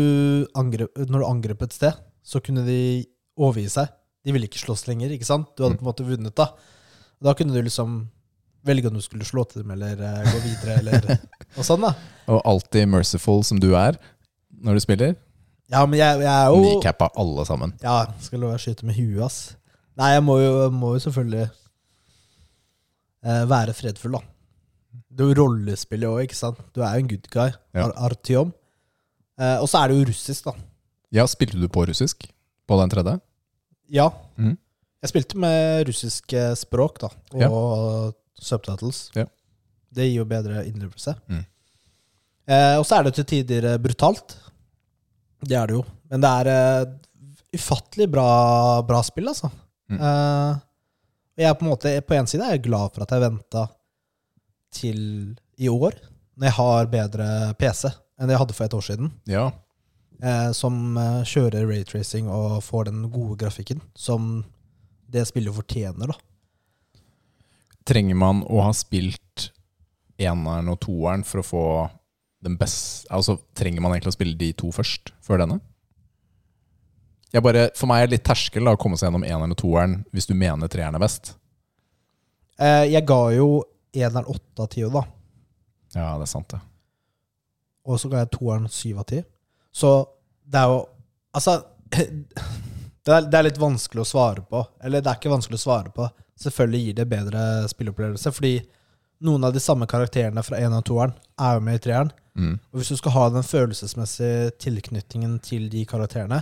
[0.60, 3.06] angrep, når du angrep et sted, så kunne de
[3.40, 3.88] overgi seg.
[4.24, 5.48] De ville ikke slåss lenger, ikke sant?
[5.58, 5.80] Du hadde Mm.
[5.80, 6.50] på en måte vunnet, da.
[7.24, 8.04] Da kunne du liksom
[8.68, 11.08] velge om du skulle slå til dem eller eh, gå videre, eller
[11.58, 11.94] og sånn, da.
[12.32, 14.00] Og alltid merciful som du er
[14.64, 15.16] når du spiller.
[15.72, 17.74] Ja, men jeg, jeg er jo Kneecappa alle sammen.
[17.84, 19.40] Ja, skal love å skyte med huet, ass.
[20.00, 21.48] Nei, jeg må jo, må jo selvfølgelig
[23.26, 24.24] eh, være fredfull, da.
[25.14, 26.60] Du rollespiller jo, ikke sant?
[26.74, 27.54] Du er jo en good guy.
[27.76, 27.88] Ja.
[27.88, 28.54] Ar Artyom.
[29.40, 30.56] Eh, og så er det jo russisk, da.
[31.14, 32.26] Ja, spilte du på russisk
[32.70, 33.20] på den tredje?
[33.94, 34.10] Ja.
[34.38, 34.56] Mm.
[35.04, 37.10] Jeg spilte med russisk språk, da,
[37.50, 39.10] og subtitles.
[39.16, 39.26] Ja.
[39.94, 41.14] Det gir jo bedre innlevelse.
[41.30, 41.44] Mm.
[42.50, 44.36] Eh, og så er det til tider eh, brutalt.
[45.44, 45.84] Det er det jo.
[46.12, 46.94] Men det er eh,
[47.58, 48.28] ufattelig bra,
[48.88, 49.52] bra spill, altså.
[49.92, 50.00] Mm.
[50.00, 50.62] Eh,
[51.44, 53.64] jeg er på en måte På en side er jeg glad for at jeg venta
[54.74, 55.00] til
[55.62, 55.94] i år,
[56.38, 57.26] når jeg har bedre
[57.60, 59.48] PC enn jeg hadde for et år siden Ja.
[60.24, 64.44] eh, som eh, kjører raytracing og får den gode grafikken som
[65.14, 66.18] det spillet fortjener, da.
[67.88, 69.50] Trenger man å ha spilt
[70.22, 71.66] eneren og toeren for å få
[72.44, 75.60] den beste Altså, trenger man egentlig å spille de to først, før denne?
[77.34, 79.96] Bare, for meg er det litt terskel da, å komme seg gjennom eneren og toeren
[80.14, 81.34] hvis du mener treeren er best.
[82.62, 83.48] Eh, jeg ga jo
[83.96, 85.02] eneren åtte av ti, da.
[85.96, 86.60] Ja, det er sant, det.
[87.90, 89.24] Og så ga jeg toeren syv av ti.
[89.74, 89.96] Så
[90.46, 90.82] det er jo
[91.34, 91.56] Altså,
[91.90, 94.60] det er, det er litt vanskelig å svare på.
[94.86, 96.06] Eller det er ikke vanskelig å svare på.
[96.44, 98.58] Selvfølgelig gir det bedre spilleopplevelse, fordi
[99.24, 102.12] noen av de samme karakterene fra én og toeren er jo med i treeren.
[102.36, 102.58] Mm.
[102.74, 106.42] Og hvis du skal ha den følelsesmessige tilknytningen til de karakterene,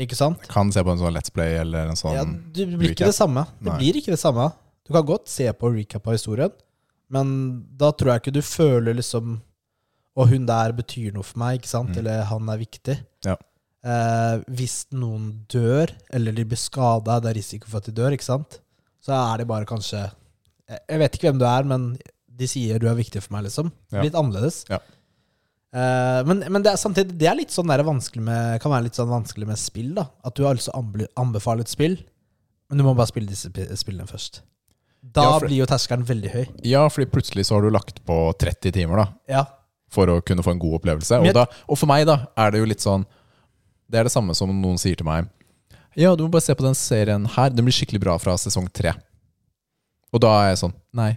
[0.00, 0.46] ikke sant?
[0.48, 3.10] Kan se på en sånn Let's Play eller en sånn Ja, det blir ikke recap.
[3.10, 3.44] det samme.
[3.60, 4.46] Det blir ikke det samme.
[4.86, 6.54] Du kan godt se på recap av historien,
[7.12, 7.34] men
[7.76, 9.40] da tror jeg ikke du føler liksom
[10.18, 11.92] Og hun der betyr noe for meg, ikke sant?
[11.94, 11.98] Mm.
[12.00, 12.96] Eller han er viktig.
[13.24, 13.36] Ja.
[13.80, 18.16] Eh, hvis noen dør, eller de blir skada, det er risiko for at de dør,
[18.16, 18.58] ikke sant?
[19.00, 20.10] Så er de bare kanskje
[20.88, 21.86] Jeg vet ikke hvem du er, men
[22.40, 23.72] de sier du er viktig for meg, liksom.
[23.92, 24.04] Ja.
[24.04, 24.62] Litt annerledes.
[24.70, 24.78] Ja.
[25.70, 28.88] Uh, men men det er, samtidig det er litt sånn der vanskelig med, kan være
[28.88, 29.90] litt sånn vanskelig med spill.
[29.98, 30.58] da At du har
[31.20, 31.98] anbefaler et spill,
[32.70, 34.40] men du må bare spille disse spillene først.
[35.02, 36.46] Da Ja, for- blir jo terskelen veldig høy.
[36.66, 39.44] Ja, fordi plutselig så har du lagt på 30 timer da Ja,
[39.88, 41.20] for å kunne få en god opplevelse.
[41.20, 43.06] Og, da, og for meg da er det jo litt sånn
[43.90, 45.26] Det er det samme som noen sier til meg
[45.98, 47.50] Ja, du må bare se på den serien her.
[47.50, 48.92] Den blir skikkelig bra fra sesong tre.
[50.14, 51.12] Og da er jeg sånn Nei,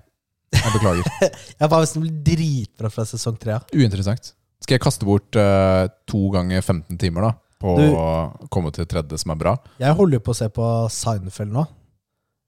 [0.54, 1.08] jeg beklager.
[1.60, 3.56] ja Hva hvis den blir dritbra fra sesong tre?
[3.58, 3.62] ja?
[3.74, 4.34] Uinteressant.
[4.64, 7.32] Skal jeg kaste bort uh, to ganger 15 timer da
[7.64, 9.56] på Du- å komme til tredje som er bra?
[9.82, 11.66] Jeg holder jo på å se på Seinfeld nå,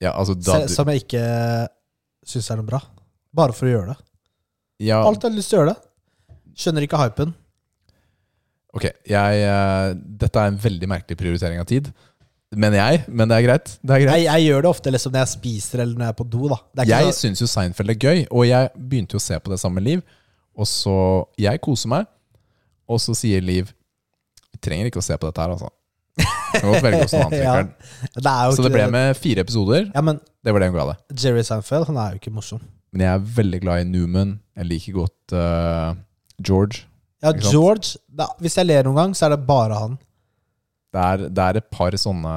[0.04, 1.24] Ja, altså da se, som jeg ikke
[2.28, 2.82] syns er noe bra.
[3.36, 3.98] Bare for å gjøre det.
[4.90, 5.82] ja, Alt har lyst til å gjøre det.
[6.56, 7.34] Skjønner ikke hypen.
[8.76, 11.88] Ok, jeg, uh, dette er en veldig merkelig prioritering av tid.
[12.56, 13.72] Mener jeg, men det er greit.
[13.82, 14.20] Det er greit.
[14.22, 16.50] Jeg, jeg gjør det ofte liksom når jeg spiser eller når jeg er på do.
[16.50, 19.52] er Jeg så, syns jo Seinfeld er gøy, og jeg begynte jo å se på
[19.54, 20.04] det samme Liv.
[20.56, 20.98] Og så
[21.42, 22.06] Jeg koser meg,
[22.88, 23.68] og så sier Liv
[24.54, 25.72] Vi trenger ikke å se på dette her, altså.
[26.64, 26.80] Noe.
[27.36, 27.56] Ja,
[28.16, 29.90] det er Så det ble med fire episoder.
[29.92, 30.98] Ja, men Det var det hun ga det.
[31.20, 32.64] Jerry Seinfeld han er jo ikke morsom.
[32.96, 34.38] Men jeg er veldig glad i Newman.
[34.56, 35.98] Jeg liker godt uh,
[36.40, 36.86] George.
[37.24, 39.98] Ja, George da, Hvis jeg ler noen gang, så er det bare han.
[40.96, 42.34] Det er, det er et par sånne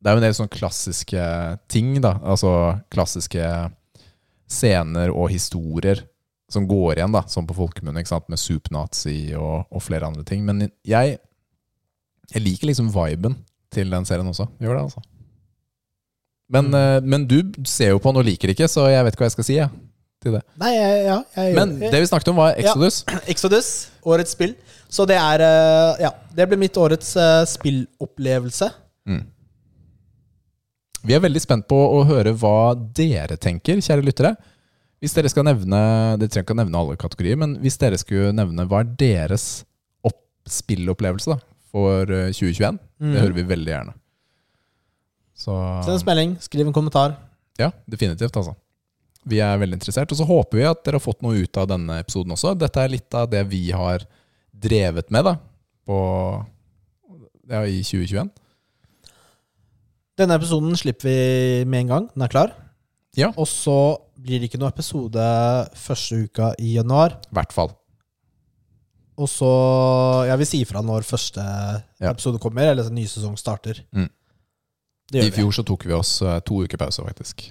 [0.00, 1.24] Det er jo en del sånne klassiske
[1.72, 2.14] ting, da.
[2.24, 2.50] Altså
[2.92, 3.44] klassiske
[4.50, 6.02] scener og historier
[6.50, 10.42] som går igjen, da, sånn på folkemunne, med Soup-Nazi og, og flere andre ting.
[10.44, 11.18] Men jeg,
[12.32, 13.36] jeg liker liksom viben
[13.70, 14.48] til den serien også.
[14.58, 15.04] Gjør det, altså.
[16.50, 16.74] Men, Mm.
[16.74, 17.36] eh, men du
[17.70, 19.54] ser jo på den og liker ikke, så jeg vet ikke hva jeg skal si.
[19.60, 19.70] Jeg,
[20.20, 20.42] til det.
[20.60, 23.00] Nei, ja, ja, jeg Men det vi snakket om, var Exodus.
[23.32, 23.68] Exodus,
[24.04, 24.54] årets spill.
[24.90, 28.68] Så det er eh, Ja, det blir mitt årets eh, spillopplevelse.
[29.08, 29.22] Mm.
[31.08, 34.34] Vi er veldig spent på å høre hva dere tenker, kjære lyttere.
[35.00, 35.78] Hvis dere skal nevne
[36.20, 39.46] Dere trenger ikke å nevne alle kategorier, men hvis dere skulle nevne hva er deres
[40.50, 41.36] spillopplevelse da,
[41.70, 43.12] for eh, 2021, Mm.
[43.14, 43.92] det hører vi veldig gjerne.
[45.40, 45.54] Så
[45.86, 47.14] Send en melding, skriv en kommentar.
[47.56, 48.52] ja, definitivt, altså.
[49.28, 50.10] Vi er veldig interessert.
[50.12, 52.54] Og så håper vi at dere har fått noe ut av denne episoden også.
[52.58, 54.06] Dette er litt av det vi har
[54.60, 55.34] drevet med da,
[55.88, 55.98] på,
[57.50, 58.30] ja, i 2021.
[60.20, 62.08] Denne episoden slipper vi med en gang.
[62.14, 62.54] Den er klar.
[63.18, 63.32] Ja.
[63.36, 63.76] Og så
[64.20, 65.22] blir det ikke noe episode
[65.80, 67.16] første uka i januar.
[67.30, 67.72] I hvert fall.
[69.20, 69.48] Og så
[70.28, 71.40] Jeg vil si ifra når første
[72.00, 72.10] Ja.
[72.10, 73.82] episode kommer, eller ny sesong starter.
[73.92, 74.08] Mm.
[75.10, 77.50] Det I fjor så tok vi oss eh, to uker pause, faktisk.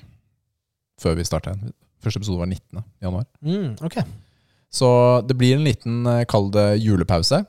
[1.00, 1.74] Før vi starta igjen.
[2.04, 2.84] Første episode var 19.
[3.04, 3.26] januar.
[3.44, 3.98] Mm, ok.
[4.72, 4.90] Så
[5.28, 7.42] det blir en liten, eh, kall det julepause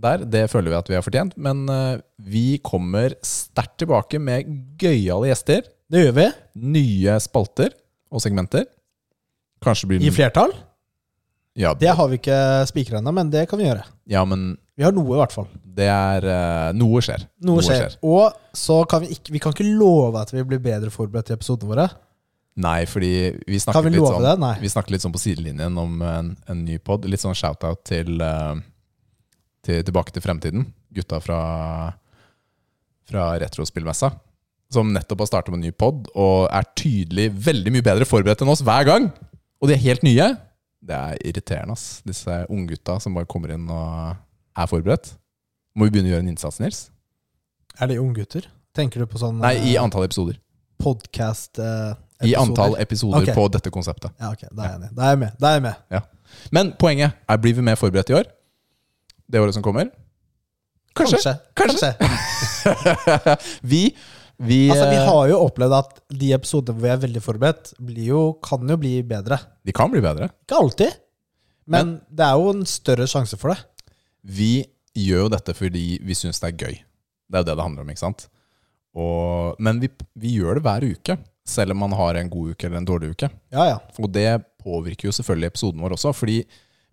[0.00, 0.24] der.
[0.26, 1.36] Det føler vi at vi har fortjent.
[1.38, 4.48] Men eh, vi kommer sterkt tilbake med
[4.80, 5.62] gøyale gjester.
[5.90, 6.28] Det gjør vi.
[6.74, 7.70] Nye spalter
[8.10, 8.66] og segmenter.
[9.64, 10.52] Kanskje blir I flertall.
[11.56, 13.84] ja, Det har vi ikke spikra ennå, men det kan vi gjøre.
[14.10, 15.46] ja, men Vi har noe, i hvert fall.
[15.64, 17.28] det er eh, Noe skjer.
[17.46, 17.94] Noe, skjer.
[18.02, 21.36] Og så kan vi ikke Vi kan ikke love at vi blir bedre forberedt til
[21.38, 21.86] episodene våre.
[22.54, 23.10] Nei, fordi
[23.48, 24.44] vi snakket vi litt sånn?
[24.62, 27.06] Vi snakket litt sånn på sidelinjen om en, en ny pod.
[27.10, 28.54] Litt sånn shout-out til, eh,
[29.66, 30.68] til Tilbake til fremtiden.
[30.94, 31.40] Gutta fra,
[33.10, 34.12] fra Retrospillmessa.
[34.74, 38.42] Som nettopp har startet med en ny pod og er tydelig veldig mye bedre forberedt
[38.46, 39.10] enn oss hver gang.
[39.62, 40.30] Og de er helt nye.
[40.84, 42.00] Det er irriterende, ass.
[42.06, 44.14] Disse unggutta som bare kommer inn og
[44.54, 45.14] er forberedt.
[45.74, 46.84] Må vi begynne å gjøre en innsats, Nils?
[47.82, 48.46] Er de unggutter?
[48.78, 50.38] Tenker du på sånn Nei, i antall episoder.
[50.82, 51.58] podkast
[52.22, 53.34] I antall episoder okay.
[53.34, 54.14] på dette konseptet.
[54.20, 54.46] Ja, ok.
[54.54, 54.90] Da er jeg enig.
[54.94, 55.36] Da er jeg med.
[55.40, 56.10] Da er jeg med.
[56.54, 58.28] Men poenget er, blir vi mer forberedt i år?
[59.26, 59.90] Det året som kommer?
[60.94, 61.34] Kanskje.
[61.58, 61.90] Kanskje.
[63.72, 63.82] vi,
[64.38, 67.72] vi, Altså, vi eh, har jo opplevd at de episodene hvor vi er veldig forberedt,
[67.82, 69.40] blir jo, kan jo bli bedre.
[69.66, 70.30] De kan bli bedre.
[70.46, 71.00] Ikke alltid,
[71.70, 73.58] men, det er jo en større sjanse for det.
[74.22, 74.52] Vi
[74.94, 76.78] gjør jo dette fordi vi syns det er gøy.
[76.78, 78.26] Det er jo det det handler om, ikke sant?
[78.94, 79.90] Og, men vi,
[80.20, 83.12] vi gjør det hver uke, selv om man har en god uke eller en dårlig
[83.14, 83.28] uke.
[83.52, 83.78] Ja, ja.
[84.00, 84.28] Og det
[84.64, 86.40] påvirker jo selvfølgelig episoden vår også, fordi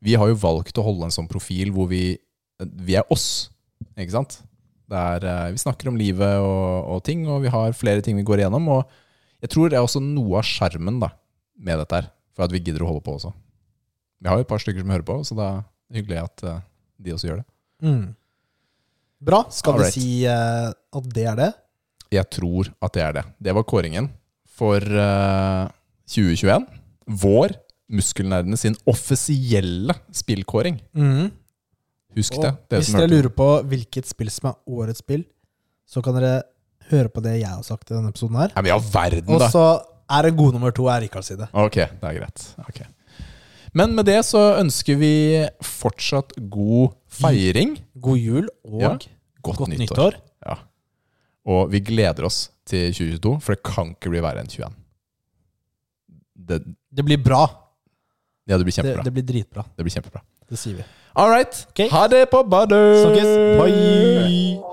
[0.04, 2.18] vi har jo valgt å holde en sånn profil hvor vi,
[2.60, 3.52] vi er oss,
[3.96, 4.40] ikke sant?
[4.92, 8.28] Der eh, vi snakker om livet og, og ting, og vi har flere ting vi
[8.28, 8.68] går igjennom.
[8.76, 12.60] Og jeg tror det er også noe av skjermen med dette her, for at vi
[12.60, 13.32] gidder å holde på også.
[14.22, 15.62] Vi har jo et par stykker som hører på, så det er
[16.02, 16.64] hyggelig at eh,
[17.02, 17.48] de også gjør det.
[17.88, 18.04] Mm.
[19.22, 19.46] Bra.
[19.54, 19.96] Skal Alright.
[19.96, 21.52] vi si uh, at det er det?
[22.12, 23.24] Jeg tror at det er det.
[23.48, 24.10] Det var kåringen
[24.62, 25.66] for uh,
[26.12, 26.70] 2021.
[27.22, 27.58] Vår
[27.92, 30.78] Muskelnerdene sin offisielle spillkåring.
[32.16, 32.52] Husk det.
[32.72, 35.26] det hvis dere lurer på hvilket spill som er årets spill,
[35.88, 36.38] så kan dere
[36.92, 38.54] høre på det jeg har sagt i denne episoden her.
[38.56, 39.66] Ja, men verden, Og så
[40.12, 41.48] er det god nummer to er Rikards side.
[41.52, 42.48] Ok, det er greit.
[42.70, 42.88] Okay.
[43.76, 45.14] Men med det så ønsker vi
[45.64, 47.78] fortsatt god feiring.
[48.00, 48.96] God jul og Ja.
[49.42, 49.84] Godt, godt nyttår.
[49.86, 50.20] nyttår.
[51.46, 54.76] Og vi gleder oss til 2022, for det kan ikke bli verre enn 21.
[56.36, 56.62] Det,
[56.92, 57.46] Det blir bra.
[58.46, 59.04] ja, det blir kjempebra.
[59.04, 59.64] det blir dritbra.
[59.78, 60.22] Det blir kjempebra.
[60.50, 60.84] Det sier vi.
[61.16, 61.66] All right.
[61.72, 61.90] Okay.
[61.90, 63.02] Ha det på badet!
[63.04, 63.32] Snakkes.
[63.60, 64.71] Bye!